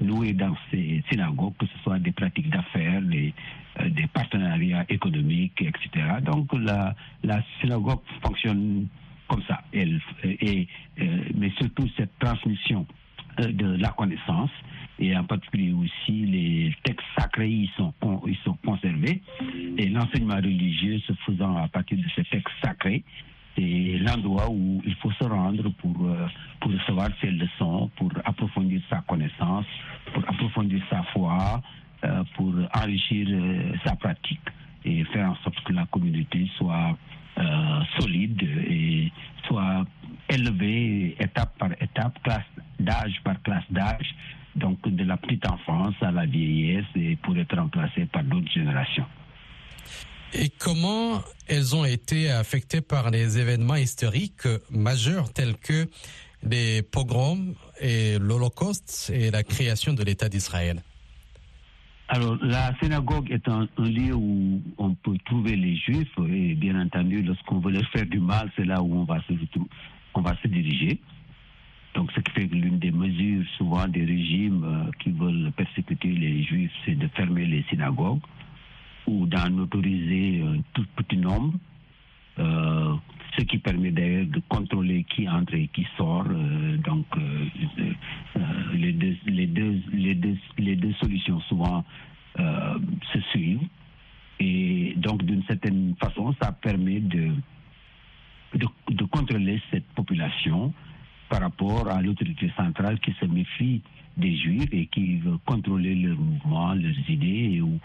nouer 0.04 0.32
dans 0.32 0.54
ces 0.70 1.02
synagogues, 1.10 1.56
que 1.58 1.66
ce 1.66 1.78
soit 1.82 1.98
des 1.98 2.12
pratiques 2.12 2.50
d'affaires, 2.50 3.02
des, 3.02 3.34
euh, 3.80 3.88
partenariats 4.12 4.84
économiques, 4.88 5.62
etc. 5.62 6.06
Donc 6.22 6.52
la, 6.52 6.94
synagogue 7.60 8.00
fonctionne 8.22 8.86
comme 9.28 9.42
ça. 9.48 9.62
Elle, 9.72 10.00
et, 10.24 10.68
euh, 11.00 11.24
mais 11.34 11.50
surtout 11.58 11.88
cette 11.96 12.18
transmission 12.18 12.86
euh, 13.40 13.52
de 13.52 13.76
la 13.76 13.90
connaissance 13.90 14.50
et 14.98 15.16
en 15.16 15.24
particulier 15.24 15.72
aussi 15.72 16.26
les 16.26 16.74
textes 16.84 17.06
sacrés 17.18 17.50
ils 17.50 17.70
sont, 17.76 17.92
ils 18.26 18.36
sont 18.44 18.56
conservés. 18.64 19.22
Et 19.78 19.88
l'enseignement 19.88 20.36
religieux 20.36 21.00
se 21.06 21.12
faisant 21.26 21.56
à 21.56 21.68
partir 21.68 21.98
de 21.98 22.04
ces 22.14 22.24
textes 22.24 22.54
sacrés 22.62 23.04
c'est 23.54 23.98
l'endroit 23.98 24.48
où 24.48 24.80
il 24.86 24.94
faut 24.94 25.12
se 25.12 25.24
rendre 25.24 25.68
pour, 25.72 25.92
pour 26.58 26.72
recevoir 26.72 27.10
ses 27.20 27.30
leçons, 27.32 27.90
pour 27.96 28.10
approfondir 28.24 28.80
sa 28.88 29.02
connaissance, 29.02 29.66
pour 30.14 30.26
approfondir 30.26 30.82
sa 30.88 31.02
foi, 31.12 31.60
euh, 32.04 32.24
pour 32.34 32.52
enrichir 32.74 33.28
euh, 33.30 33.74
sa 33.84 33.94
pratique 33.94 34.40
et 34.84 35.04
faire 35.04 35.30
en 35.30 35.36
sorte 35.36 35.62
que 35.62 35.72
la 35.72 35.86
communauté 35.86 36.50
soit 36.56 36.98
euh, 37.38 37.80
solide 37.96 38.42
et 38.42 39.12
soit 39.46 39.84
élevée 40.28 41.14
étape 41.20 41.56
par 41.60 41.70
étape, 41.80 42.20
classe 42.24 42.42
d'âge 42.80 43.20
par 43.22 43.40
classe 43.42 43.70
d'âge, 43.70 44.16
donc 44.56 44.80
de 44.88 45.04
la 45.04 45.16
petite 45.16 45.46
enfance 45.48 45.94
à 46.00 46.10
la 46.10 46.26
vieillesse 46.26 46.84
et 46.96 47.16
pour 47.16 47.36
être 47.36 47.56
remplacée 47.56 48.06
par 48.06 48.24
d'autres 48.24 48.50
générations. 48.50 49.06
Et 50.34 50.48
comment 50.48 51.20
elles 51.46 51.76
ont 51.76 51.84
été 51.84 52.30
affectées 52.30 52.80
par 52.80 53.10
les 53.10 53.38
événements 53.38 53.76
historiques 53.76 54.48
majeurs 54.70 55.32
tels 55.32 55.56
que 55.56 55.88
les 56.42 56.82
pogroms 56.82 57.54
et 57.80 58.18
l'Holocauste 58.18 59.10
et 59.14 59.30
la 59.30 59.42
création 59.42 59.92
de 59.92 60.02
l'État 60.02 60.28
d'Israël? 60.28 60.82
Alors, 62.08 62.36
la 62.42 62.74
synagogue 62.78 63.30
est 63.30 63.48
un, 63.48 63.68
lieu 63.78 64.14
où 64.14 64.60
on 64.76 64.94
peut 64.94 65.16
trouver 65.24 65.56
les 65.56 65.76
juifs 65.76 66.12
et 66.28 66.54
bien 66.54 66.78
entendu, 66.80 67.22
lorsqu'on 67.22 67.58
veut 67.60 67.72
leur 67.72 67.88
faire 67.90 68.06
du 68.06 68.20
mal, 68.20 68.50
c'est 68.56 68.64
là 68.64 68.82
où 68.82 68.94
on 68.94 69.04
va 69.04 69.20
se, 69.22 69.32
on 70.14 70.20
va 70.20 70.36
se 70.42 70.48
diriger. 70.48 71.00
Donc, 71.94 72.10
ce 72.12 72.20
qui 72.20 72.30
fait 72.32 72.48
que 72.48 72.54
l'une 72.54 72.78
des 72.78 72.90
mesures, 72.90 73.44
souvent 73.58 73.86
des 73.86 74.04
régimes 74.04 74.64
euh, 74.64 74.90
qui 75.00 75.10
veulent 75.10 75.52
persécuter 75.56 76.08
les 76.08 76.42
juifs, 76.42 76.72
c'est 76.84 76.94
de 76.94 77.06
fermer 77.08 77.44
les 77.44 77.64
synagogues 77.68 78.22
ou 79.06 79.26
d'en 79.26 79.58
autoriser 79.58 80.42
un 80.42 80.62
tout 80.72 80.86
petit 80.96 81.18
nombre, 81.18 81.54
euh, 82.38 82.94
ce 83.36 83.42
qui 83.44 83.58
permet 83.58 83.90
d'ailleurs 83.90 84.26
de 84.26 84.40
contrôler 84.48 85.04
qui 85.04 85.28
entre 85.28 85.54
et 85.54 85.68
qui 85.68 85.86
sort. 85.96 86.26
Euh, 86.30 86.76
donc, 86.78 87.04
les, 88.74 88.92
deux, 88.92 90.92
solutions 91.00 91.40
souvent 91.42 91.84
se 92.38 93.20
suivent. 93.32 93.68
Et 94.40 94.94
donc, 94.96 95.22
d'une 95.24 95.42
certaine 95.44 95.94
façon, 96.00 96.34
ça 96.40 96.52
permet 96.52 97.00
de, 97.00 97.32
contrôler 99.10 99.60
cette 99.70 99.86
population 99.94 100.72
par 101.32 101.40
rapport 101.40 101.88
à 101.88 102.02
l'autorité 102.02 102.52
centrale 102.58 103.00
qui 103.00 103.14
se 103.18 103.24
méfie 103.24 103.80
des 104.18 104.36
juifs 104.36 104.68
et 104.70 104.84
qui 104.88 105.16
veut 105.16 105.38
contrôler 105.46 105.94
leurs 105.94 106.18
mouvements, 106.18 106.74
leurs 106.74 107.08
idées, 107.08 107.62
ou, 107.62 107.80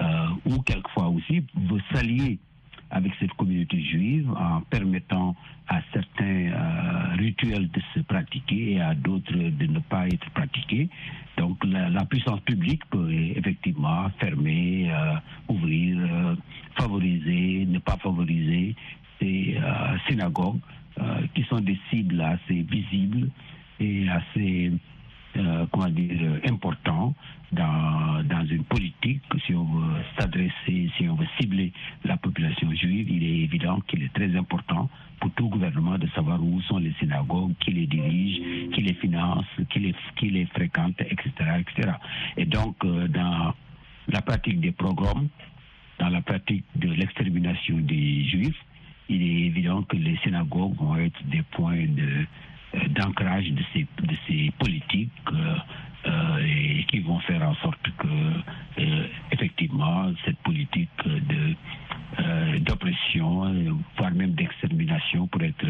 euh, 0.00 0.26
ou 0.46 0.62
quelquefois 0.62 1.08
aussi 1.08 1.44
veut 1.68 1.82
s'allier 1.92 2.38
avec 2.92 3.12
cette 3.18 3.32
communauté 3.32 3.82
juive 3.82 4.30
en 4.30 4.60
permettant 4.60 5.34
à 5.66 5.80
certains 5.92 6.52
euh, 6.52 7.16
rituels 7.16 7.68
de 7.70 7.80
se 7.92 8.00
pratiquer 8.00 8.74
et 8.74 8.80
à 8.80 8.94
d'autres 8.94 9.32
de 9.32 9.66
ne 9.66 9.80
pas 9.80 10.06
être 10.06 10.30
pratiqués. 10.30 10.88
Donc 11.38 11.58
la, 11.64 12.04
puissance 12.04 12.40
publique 12.42 12.84
peut 12.88 13.10
effectivement 13.10 14.10
fermer, 14.20 14.92
euh, 14.92 15.14
ouvrir, 15.48 15.98
favoriser, 16.78 17.66
ne 17.66 17.80
pas 17.80 17.96
favoriser 17.96 18.76
ces 19.18 19.58
synagogues 20.06 20.60
qui 21.34 21.42
sont 21.44 21.60
des 21.60 21.78
cibles 21.90 22.20
assez 22.20 22.62
visibles 22.62 23.28
et 23.80 24.08
assez 24.08 24.72
euh, 25.34 25.64
comment 25.70 25.88
dire, 25.88 26.40
important 26.46 27.14
dans, 27.52 28.22
dans 28.22 28.44
une 28.44 28.64
politique. 28.64 29.22
Si 29.46 29.54
on 29.54 29.64
veut 29.64 30.02
s'adresser, 30.18 30.90
si 30.98 31.08
on 31.08 31.14
veut 31.14 31.26
cibler 31.40 31.72
la 32.04 32.18
population 32.18 32.70
juive, 32.74 33.08
il 33.08 33.24
est 33.24 33.44
évident 33.44 33.80
qu'il 33.88 34.02
est 34.02 34.12
très 34.12 34.36
important 34.36 34.90
pour 35.20 35.30
tout 35.30 35.48
gouvernement 35.48 35.96
de 35.96 36.06
savoir 36.08 36.42
où 36.42 36.60
sont 36.62 36.76
les 36.76 36.92
synagogues, 37.00 37.54
qui 37.60 37.70
les 37.72 37.86
dirige, 37.86 38.72
qui 38.74 38.82
les 38.82 38.92
finance, 38.94 39.46
qui 39.70 39.78
les, 39.78 39.94
qui 40.16 40.28
les 40.28 40.44
fréquente, 40.46 41.00
etc., 41.00 41.30
etc. 41.60 41.92
Et 42.36 42.44
donc, 42.44 42.76
euh, 42.84 43.08
dans 43.08 43.54
la 44.08 44.20
pratique 44.20 44.60
des 44.60 44.72
programmes, 44.72 45.28
dans 45.98 46.10
la 46.10 46.20
pratique 46.20 46.64
de 46.76 46.88
l'extermination 46.88 47.78
des 47.78 48.24
juifs, 48.24 48.62
il 49.12 49.22
est 49.22 49.46
évident 49.46 49.82
que 49.82 49.96
les 49.96 50.16
synagogues 50.18 50.76
vont 50.76 50.96
être 50.96 51.22
des 51.24 51.42
points 51.42 51.76
euh, 51.76 52.24
d'ancrage 52.88 53.50
de 53.50 53.62
ces, 53.72 53.86
de 54.02 54.16
ces 54.26 54.50
politiques 54.58 55.10
euh, 55.32 55.56
euh, 56.06 56.78
et 56.78 56.84
qui 56.84 57.00
vont 57.00 57.18
faire 57.20 57.42
en 57.42 57.54
sorte 57.56 57.86
que 57.98 58.08
effectivement 59.30 60.10
cette 60.24 60.38
politique 60.38 60.88
de 61.04 61.54
d'oppression, 62.58 63.76
voire 63.96 64.12
même 64.12 64.32
d'extermination 64.32 65.26
pour 65.28 65.42
être 65.42 65.66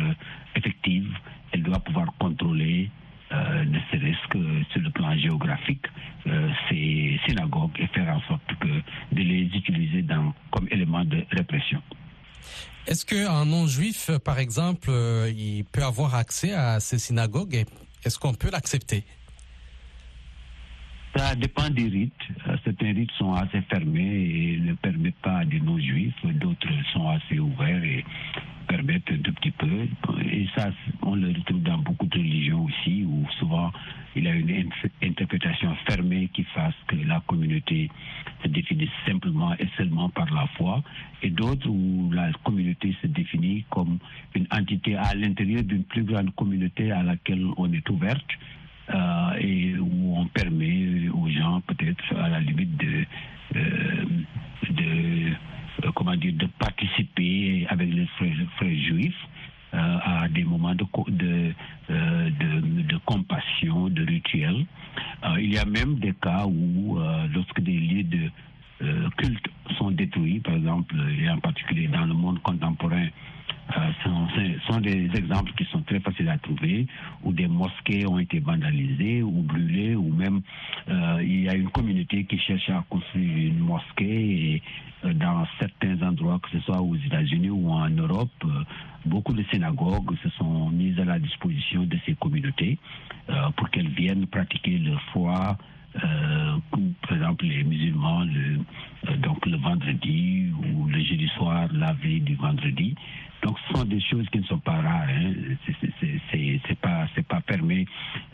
effective, 0.57 1.09
elle 1.53 1.63
doit 1.63 1.79
pouvoir 1.79 2.07
contrôler 2.19 2.91
ne 3.31 3.79
serait-ce 3.91 4.29
que 4.29 4.65
sur 4.71 4.81
le 4.81 4.91
plan 4.91 5.17
géographique, 5.17 5.87
ces 6.69 7.21
synagogues 7.27 7.79
et 7.79 7.87
faire 7.89 8.09
en 8.17 8.21
sorte 8.23 8.55
que 8.61 8.69
de 8.69 9.23
les 9.23 9.45
utiliser 9.55 10.05
comme 10.51 10.67
élément 10.71 11.05
de 11.05 11.25
répression. 11.31 11.81
Est-ce 12.87 13.07
qu'un 13.07 13.45
non-juif, 13.45 14.11
par 14.25 14.39
exemple, 14.39 14.91
il 15.29 15.65
peut 15.71 15.85
avoir 15.85 16.15
accès 16.15 16.53
à 16.53 16.81
ces 16.81 16.99
synagogues 16.99 17.65
Est-ce 18.05 18.19
qu'on 18.19 18.35
peut 18.35 18.51
l'accepter? 18.51 19.05
Ça 21.15 21.35
dépend 21.35 21.69
des 21.69 21.89
rites. 21.89 22.13
Euh, 22.49 22.57
certains 22.65 22.95
rites 22.95 23.11
sont 23.19 23.35
assez 23.35 23.61
fermés 23.63 24.55
et 24.55 24.59
ne 24.61 24.73
permettent 24.75 25.21
pas 25.23 25.45
des 25.45 25.61
non-juifs. 25.61 26.15
D'autres 26.25 26.69
sont 26.93 27.09
assez 27.09 27.39
ouverts 27.39 27.85
et 27.85 28.05
permettent 28.63 29.11
un 29.11 29.19
tout 29.19 29.33
petit 29.33 29.51
peu. 29.51 29.89
Et 30.31 30.47
ça, 30.57 30.71
on 31.03 31.15
le 31.15 31.29
retrouve 31.29 31.63
dans 31.63 31.79
beaucoup 31.79 32.07
de 32.07 32.19
religions 32.19 32.65
aussi, 32.65 33.05
où 33.05 33.27
souvent 33.39 33.71
il 34.15 34.25
y 34.25 34.29
a 34.29 34.35
une 34.35 34.71
interprétation 35.03 35.75
fermée 35.87 36.29
qui 36.35 36.45
fasse 36.45 36.75
que 36.87 36.97
la 37.07 37.21
communauté 37.27 37.91
se 38.43 38.49
définisse 38.49 38.91
simplement 39.07 39.55
et 39.55 39.69
seulement 39.77 40.09
par 40.11 40.33
la 40.35 40.47
foi, 40.59 40.83
et 41.23 41.31
d'autres 41.31 41.69
où 41.69 42.11
la 42.13 42.31
communauté 42.45 42.95
se 43.01 43.07
définit 43.07 43.65
comme 43.71 43.99
une 44.35 44.47
entité 44.51 44.97
à 44.97 45.15
l'intérieur 45.15 45.63
d'une 45.63 45.85
plus 45.85 46.05
grande 46.05 46.35
communauté 46.35 46.93
à 46.93 47.03
laquelle 47.03 47.47
on 47.57 47.73
est 47.73 47.89
ouverte 47.89 48.27
euh, 48.93 49.33
et 49.39 49.79
où 49.79 50.19
on 50.19 50.27
permet 50.27 51.09
aux 51.09 51.29
gens 51.29 51.61
peut-être 51.63 52.17
à 52.17 52.29
la 52.29 52.41
limite 52.41 52.77
de, 52.77 53.05
de 53.55 54.81
euh, 54.81 55.31
comment 55.95 56.17
dire 56.17 56.33
de 56.35 56.47
participer 56.59 57.67
avec 57.69 57.93
les 57.93 58.07
frères, 58.17 58.77
juifs 58.77 59.29
à 59.73 60.29
des 60.29 60.45
moments 60.45 60.75
de, 60.75 60.85
de, 61.09 61.55
de, 61.89 62.83
de, 62.83 62.97
compassion, 63.07 63.89
de 63.89 64.05
rituel. 64.05 64.67
il 65.39 65.51
y 65.51 65.57
a 65.57 65.65
même 65.65 65.95
des 65.95 66.13
cas 66.13 66.45
où, 66.45 66.99
lorsque 67.35 67.61
des 67.61 67.79
lieux 67.79 68.03
de 68.03 68.31
culte 69.17 69.49
sont 69.79 69.91
détruits, 69.91 70.41
par 70.41 70.57
exemple, 70.57 70.95
et 71.19 71.31
en 71.31 71.39
particulier 71.39 71.89
dans 71.89 72.05
le 72.05 72.13
monde 72.13 72.43
contemporain, 72.43 73.07
euh, 73.07 73.09
sont, 74.03 74.29
sont, 74.67 74.81
des 74.81 75.09
exemples 75.15 75.53
qui 75.57 75.65
sont 75.67 75.83
très 75.83 76.01
faciles 76.01 76.29
à 76.29 76.39
trouver, 76.39 76.87
où 77.23 77.33
des 77.33 77.49
mosquées 77.49 78.07
ont 78.07 78.19
été 78.19 78.41
vandalisées 78.41 79.23
ou 79.23 79.43
brûlées, 79.43 79.95
ou 79.95 80.13
même 80.13 80.41
euh, 80.89 81.19
il 81.23 81.43
y 81.43 81.49
a 81.49 81.55
une 81.55 81.71
communauté 81.71 82.25
qui 82.25 82.39
cherche 82.39 82.69
à 82.71 82.85
construire 82.89 83.49
une 83.49 83.59
mosquée 83.59 84.55
et 84.55 84.63
euh, 85.05 85.13
dans 85.15 85.47
certains 85.59 86.01
endroits, 86.07 86.41
que 86.43 86.51
ce 86.51 86.61
soit 86.65 86.81
aux 86.81 86.97
États-Unis 86.97 87.51
ou 87.51 87.71
en 87.71 87.89
Europe, 87.91 88.31
beaucoup 89.07 89.33
de 89.33 89.45
synagogues 89.53 90.17
se 90.23 90.29
sont 90.31 90.71
mises 90.71 90.99
à 91.01 91.05
la 91.05 91.19
disposition 91.19 91.85
de 91.85 91.99
ces 92.07 92.15
communautés 92.15 92.79
pour 93.57 93.71
qu'elles 93.71 93.89
viennent 93.89 94.27
pratiquer 94.27 94.79
leur 94.79 95.01
foi. 95.13 95.57
par 95.95 97.13
exemple 97.13 97.45
les 97.45 97.65
musulmans 97.65 98.25
le, 98.25 99.17
donc 99.19 99.45
le 99.47 99.57
vendredi 99.57 100.51
ou 100.63 100.87
le 100.87 101.01
jeudi 101.03 101.29
soir 101.37 101.69
la 101.73 101.93
veille 101.95 102.21
du 102.21 102.35
vendredi 102.37 102.95
donc, 103.43 103.57
ce 103.67 103.75
sont 103.75 103.85
des 103.85 104.01
choses 104.01 104.27
qui 104.31 104.39
ne 104.39 104.45
sont 104.45 104.59
pas 104.59 104.81
rares. 104.81 105.09
Hein. 105.09 105.57
C'est 106.31 106.81
pas, 106.81 107.07
pas 107.29 107.41
permis. 107.41 107.87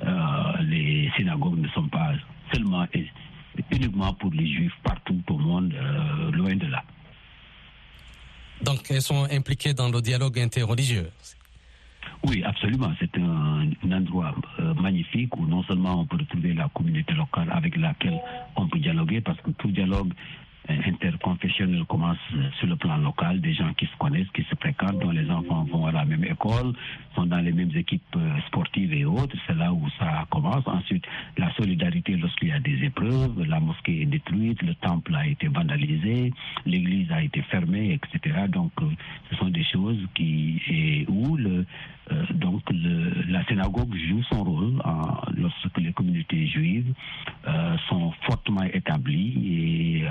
Euh, 0.05 0.63
les 0.63 1.11
synagogues 1.17 1.59
ne 1.59 1.69
sont 1.69 1.89
pas 1.89 2.13
seulement 2.53 2.87
et 2.93 3.07
uniquement 3.71 4.13
pour 4.15 4.31
les 4.31 4.47
juifs 4.47 4.77
partout 4.85 5.21
au 5.31 5.39
monde, 5.39 5.75
euh, 5.75 6.31
loin 6.33 6.55
de 6.55 6.67
là. 6.67 6.83
Donc, 8.63 8.91
elles 8.91 9.03
sont 9.03 9.27
impliquées 9.31 9.73
dans 9.73 9.89
le 9.89 10.01
dialogue 10.03 10.39
interreligieux. 10.39 11.11
Oui, 12.27 12.43
absolument. 12.45 12.93
C'est 13.01 13.17
un, 13.17 13.71
endroit 13.91 14.35
euh, 14.59 14.75
magnifique 14.75 15.35
où 15.39 15.47
non 15.47 15.63
seulement 15.63 16.01
on 16.01 16.07
peut 16.07 16.17
retrouver 16.17 16.53
la 16.53 16.69
communauté 16.69 17.15
locale 17.15 17.49
avec 17.51 17.77
laquelle 17.77 18.21
on 18.57 18.69
peut 18.69 18.79
dialoguer, 18.79 19.21
parce 19.21 19.41
que 19.41 19.51
tout 19.53 19.71
dialogue 19.71 20.13
interconfessionnel 20.69 21.85
commence 21.85 22.19
sur 22.59 22.67
le 22.67 22.77
plan 22.77 22.97
local, 22.99 23.41
des 23.41 23.55
gens 23.55 23.73
qui 23.75 23.87
se 23.87 23.97
connaissent, 23.99 24.29
qui 24.35 24.43
se 24.43 24.55
fréquentent, 24.57 24.99
dont 24.99 25.11
les 25.11 25.29
enfants 25.31 25.65
vont 25.65 25.87
à 25.87 25.93
la 25.93 26.05
même 26.05 26.25
école, 26.25 26.73
sont 27.15 27.27
dans 27.27 27.39
les 27.39 27.53
mêmes 27.53 27.75
équipes 27.75 28.17
euh, 28.17 28.39
sportives 28.49 28.93
et 28.93 29.05
autres. 29.05 29.37
C'est 29.47 29.55
là 29.55 29.73
où 29.73 29.83
ça 29.99 30.27
commence. 30.31 30.67
Ensuite, 30.67 31.05
la 31.37 31.53
solidarité 31.55 32.17
lorsqu'il 32.17 32.49
y 32.49 32.53
a 32.53 32.61
des 32.61 32.85
épreuves, 32.85 33.43
la 33.45 33.61
mosquée 33.61 34.03
est 34.03 34.07
détruite, 34.07 34.61
le 34.63 34.75
temple 34.75 35.15
a 35.15 35.27
été 35.27 35.49
vandalisé, 35.49 36.33
l'église 36.67 37.11
a 37.13 37.23
été 37.23 37.43
fermée, 37.43 37.95
etc. 37.95 38.47
Donc, 38.49 38.73
euh, 38.83 38.87
ce 39.31 39.37
sont 39.37 39.49
des 39.49 39.65
choses 39.65 39.99
qui 40.15 40.61
et 40.69 41.07
où 41.09 41.37
le 41.37 41.65
euh, 42.11 42.25
donc 42.35 42.63
la 43.29 43.45
synagogue 43.47 43.95
joue 44.09 44.23
son 44.25 44.45
rôle 44.45 44.83
lorsque 45.37 45.79
les 45.79 45.93
communautés 45.93 46.47
juives 46.47 46.93
sont 47.89 48.13
fortement 48.27 48.63
établies 48.63 50.03
et 50.03 50.05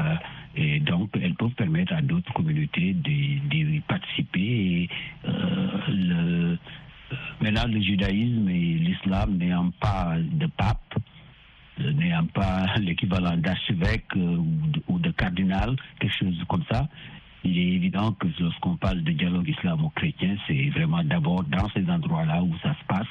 et 0.58 0.80
donc, 0.80 1.12
elles 1.22 1.36
peuvent 1.36 1.52
permettre 1.52 1.94
à 1.94 2.02
d'autres 2.02 2.34
communautés 2.34 2.94
d'y 2.94 3.82
participer. 3.88 4.90
Euh, 5.26 5.68
le, 5.88 6.58
le 7.42 7.82
judaïsme 7.82 8.50
et 8.50 8.74
l'islam 8.74 9.38
n'ayant 9.38 9.72
pas 9.80 10.16
de 10.20 10.48
pape, 10.48 10.96
euh, 11.80 11.94
n'ayant 11.94 12.26
pas 12.26 12.66
l'équivalent 12.80 13.38
d'archevêque 13.38 14.08
euh, 14.16 14.42
ou, 14.88 14.98
de, 14.98 15.12
cardinal, 15.12 15.76
quelque 16.00 16.18
chose 16.18 16.44
comme 16.48 16.64
ça, 16.72 16.90
il 17.48 17.58
est 17.58 17.76
évident 17.76 18.12
que 18.14 18.28
lorsqu'on 18.40 18.76
parle 18.78 19.04
de 19.04 19.12
dialogue 19.12 19.48
islamo-chrétien, 19.50 20.36
c'est 20.48 20.70
vraiment 20.70 21.04
d'abord 21.04 21.44
dans 21.44 21.70
ces 21.70 21.90
endroits-là 21.90 22.44
où 22.44 22.54
ça 22.62 22.74
se 22.74 22.86
passe. 22.88 23.08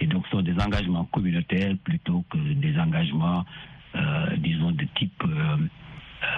Et 0.00 0.06
donc, 0.06 0.24
ce 0.26 0.32
sont 0.32 0.42
des 0.42 0.58
engagements 0.60 1.04
communautaires 1.04 1.74
plutôt 1.84 2.24
que 2.30 2.38
des 2.38 2.76
engagements, 2.78 3.44
disons, 4.38 4.72
de 4.72 4.84
type 4.96 5.22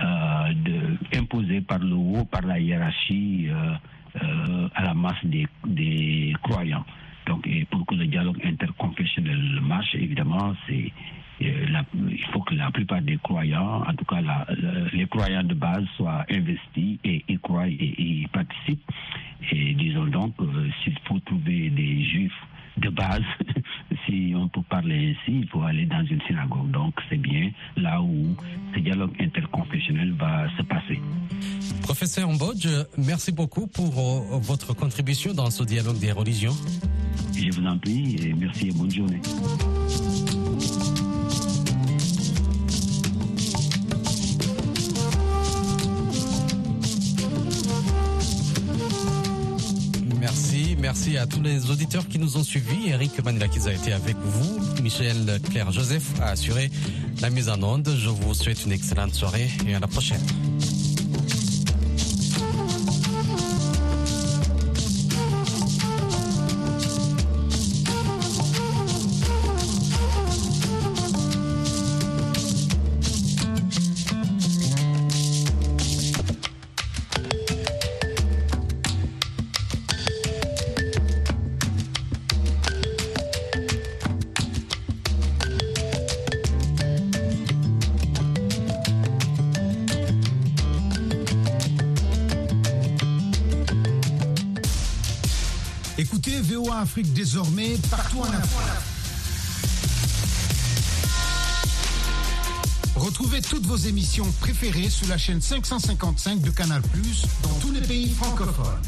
euh, 0.02 0.52
de, 0.54 1.18
imposé 1.18 1.60
par 1.60 1.78
le 1.78 1.94
haut, 1.94 2.24
par 2.24 2.42
la 2.42 2.58
hiérarchie 2.58 3.48
euh, 3.50 3.74
euh, 4.22 4.68
à 4.74 4.82
la 4.82 4.94
masse 4.94 5.22
des, 5.24 5.46
des, 5.66 6.34
croyants. 6.42 6.84
Donc, 7.26 7.46
et 7.46 7.66
pour 7.66 7.84
que 7.84 7.94
le 7.94 8.06
dialogue 8.06 8.40
interconfessionnel 8.44 9.60
marche, 9.62 9.94
évidemment, 9.94 10.54
c'est 10.66 10.90
il 11.44 12.24
faut 12.32 12.40
que 12.42 12.54
la 12.54 12.70
plupart 12.70 13.02
des 13.02 13.18
croyants, 13.18 13.82
en 13.86 13.94
tout 13.94 14.04
cas 14.04 14.20
les 14.92 15.06
croyants 15.06 15.42
de 15.42 15.54
base, 15.54 15.84
soient 15.96 16.24
investis 16.30 16.98
et 17.04 17.24
y 17.28 17.38
croient 17.38 17.68
et 17.68 17.94
y 17.98 18.26
participent. 18.28 18.90
Et 19.52 19.74
disons 19.74 20.06
donc, 20.06 20.34
s'il 20.82 20.98
faut 21.06 21.18
trouver 21.20 21.70
des 21.70 22.04
juifs 22.04 22.32
de 22.78 22.88
base, 22.88 23.22
si 24.06 24.32
on 24.36 24.48
peut 24.48 24.62
parler 24.68 25.10
ainsi, 25.14 25.40
il 25.40 25.48
faut 25.48 25.62
aller 25.62 25.86
dans 25.86 26.04
une 26.04 26.20
synagogue. 26.22 26.70
Donc 26.70 26.94
c'est 27.08 27.16
bien 27.16 27.50
là 27.76 28.00
où 28.02 28.36
ce 28.74 28.80
dialogue 28.80 29.12
interconfessionnel 29.20 30.12
va 30.12 30.48
se 30.56 30.62
passer. 30.62 31.00
Professeur 31.82 32.28
Mbodge, 32.32 32.66
merci 32.98 33.32
beaucoup 33.32 33.66
pour 33.66 33.98
euh, 33.98 34.38
votre 34.38 34.74
contribution 34.74 35.34
dans 35.34 35.50
ce 35.50 35.64
dialogue 35.64 35.98
des 35.98 36.12
religions. 36.12 36.54
Je 37.36 37.50
vous 37.50 37.66
en 37.66 37.78
prie 37.78 38.16
et 38.24 38.32
merci 38.32 38.68
et 38.68 38.72
bonne 38.72 38.90
journée. 38.90 39.20
Merci 50.94 51.18
à 51.18 51.26
tous 51.26 51.42
les 51.42 51.72
auditeurs 51.72 52.06
qui 52.06 52.20
nous 52.20 52.36
ont 52.36 52.44
suivis. 52.44 52.90
Eric 52.90 53.10
qui 53.16 53.68
a 53.68 53.72
été 53.72 53.92
avec 53.92 54.14
vous. 54.16 54.60
Michel 54.80 55.40
Claire 55.50 55.72
Joseph 55.72 56.04
a 56.20 56.26
assuré 56.26 56.70
la 57.20 57.30
mise 57.30 57.48
en 57.48 57.60
onde. 57.64 57.92
Je 57.98 58.08
vous 58.08 58.32
souhaite 58.32 58.64
une 58.64 58.70
excellente 58.70 59.12
soirée 59.12 59.50
et 59.66 59.74
à 59.74 59.80
la 59.80 59.88
prochaine. 59.88 60.22
Afrique 96.84 97.14
désormais 97.14 97.78
partout 97.90 98.20
en 98.20 98.24
Afrique. 98.24 98.58
Retrouvez 102.94 103.40
toutes 103.40 103.64
vos 103.64 103.76
émissions 103.76 104.30
préférées 104.40 104.90
sur 104.90 105.08
la 105.08 105.16
chaîne 105.16 105.40
555 105.40 106.42
de 106.42 106.50
Canal 106.50 106.82
dans 107.42 107.54
tous 107.60 107.72
les 107.72 107.80
pays 107.80 108.10
francophones. 108.12 108.82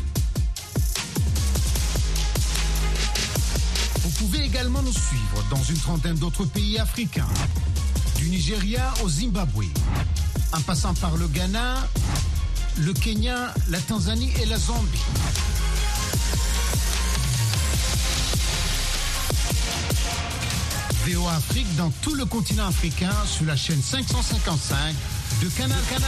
Vous 4.02 4.10
pouvez 4.10 4.44
également 4.44 4.82
nous 4.82 4.92
suivre 4.92 5.42
dans 5.50 5.62
une 5.62 5.78
trentaine 5.78 6.16
d'autres 6.16 6.44
pays 6.44 6.78
africains, 6.78 7.28
du 8.18 8.28
Nigeria 8.28 8.92
au 9.02 9.08
Zimbabwe, 9.08 9.64
en 10.52 10.60
passant 10.60 10.92
par 10.92 11.16
le 11.16 11.28
Ghana, 11.28 11.88
le 12.76 12.92
Kenya, 12.92 13.54
la 13.70 13.80
Tanzanie 13.80 14.34
et 14.42 14.44
la 14.44 14.58
Zambie. 14.58 14.98
VOA 21.08 21.34
Afrique 21.34 21.72
dans 21.76 21.90
tout 22.02 22.14
le 22.14 22.24
continent 22.24 22.66
africain 22.66 23.12
sur 23.26 23.44
la 23.46 23.54
chaîne 23.54 23.80
555 23.80 24.94
de 25.40 25.48
Canal 25.50 25.78
Canal. 25.88 26.02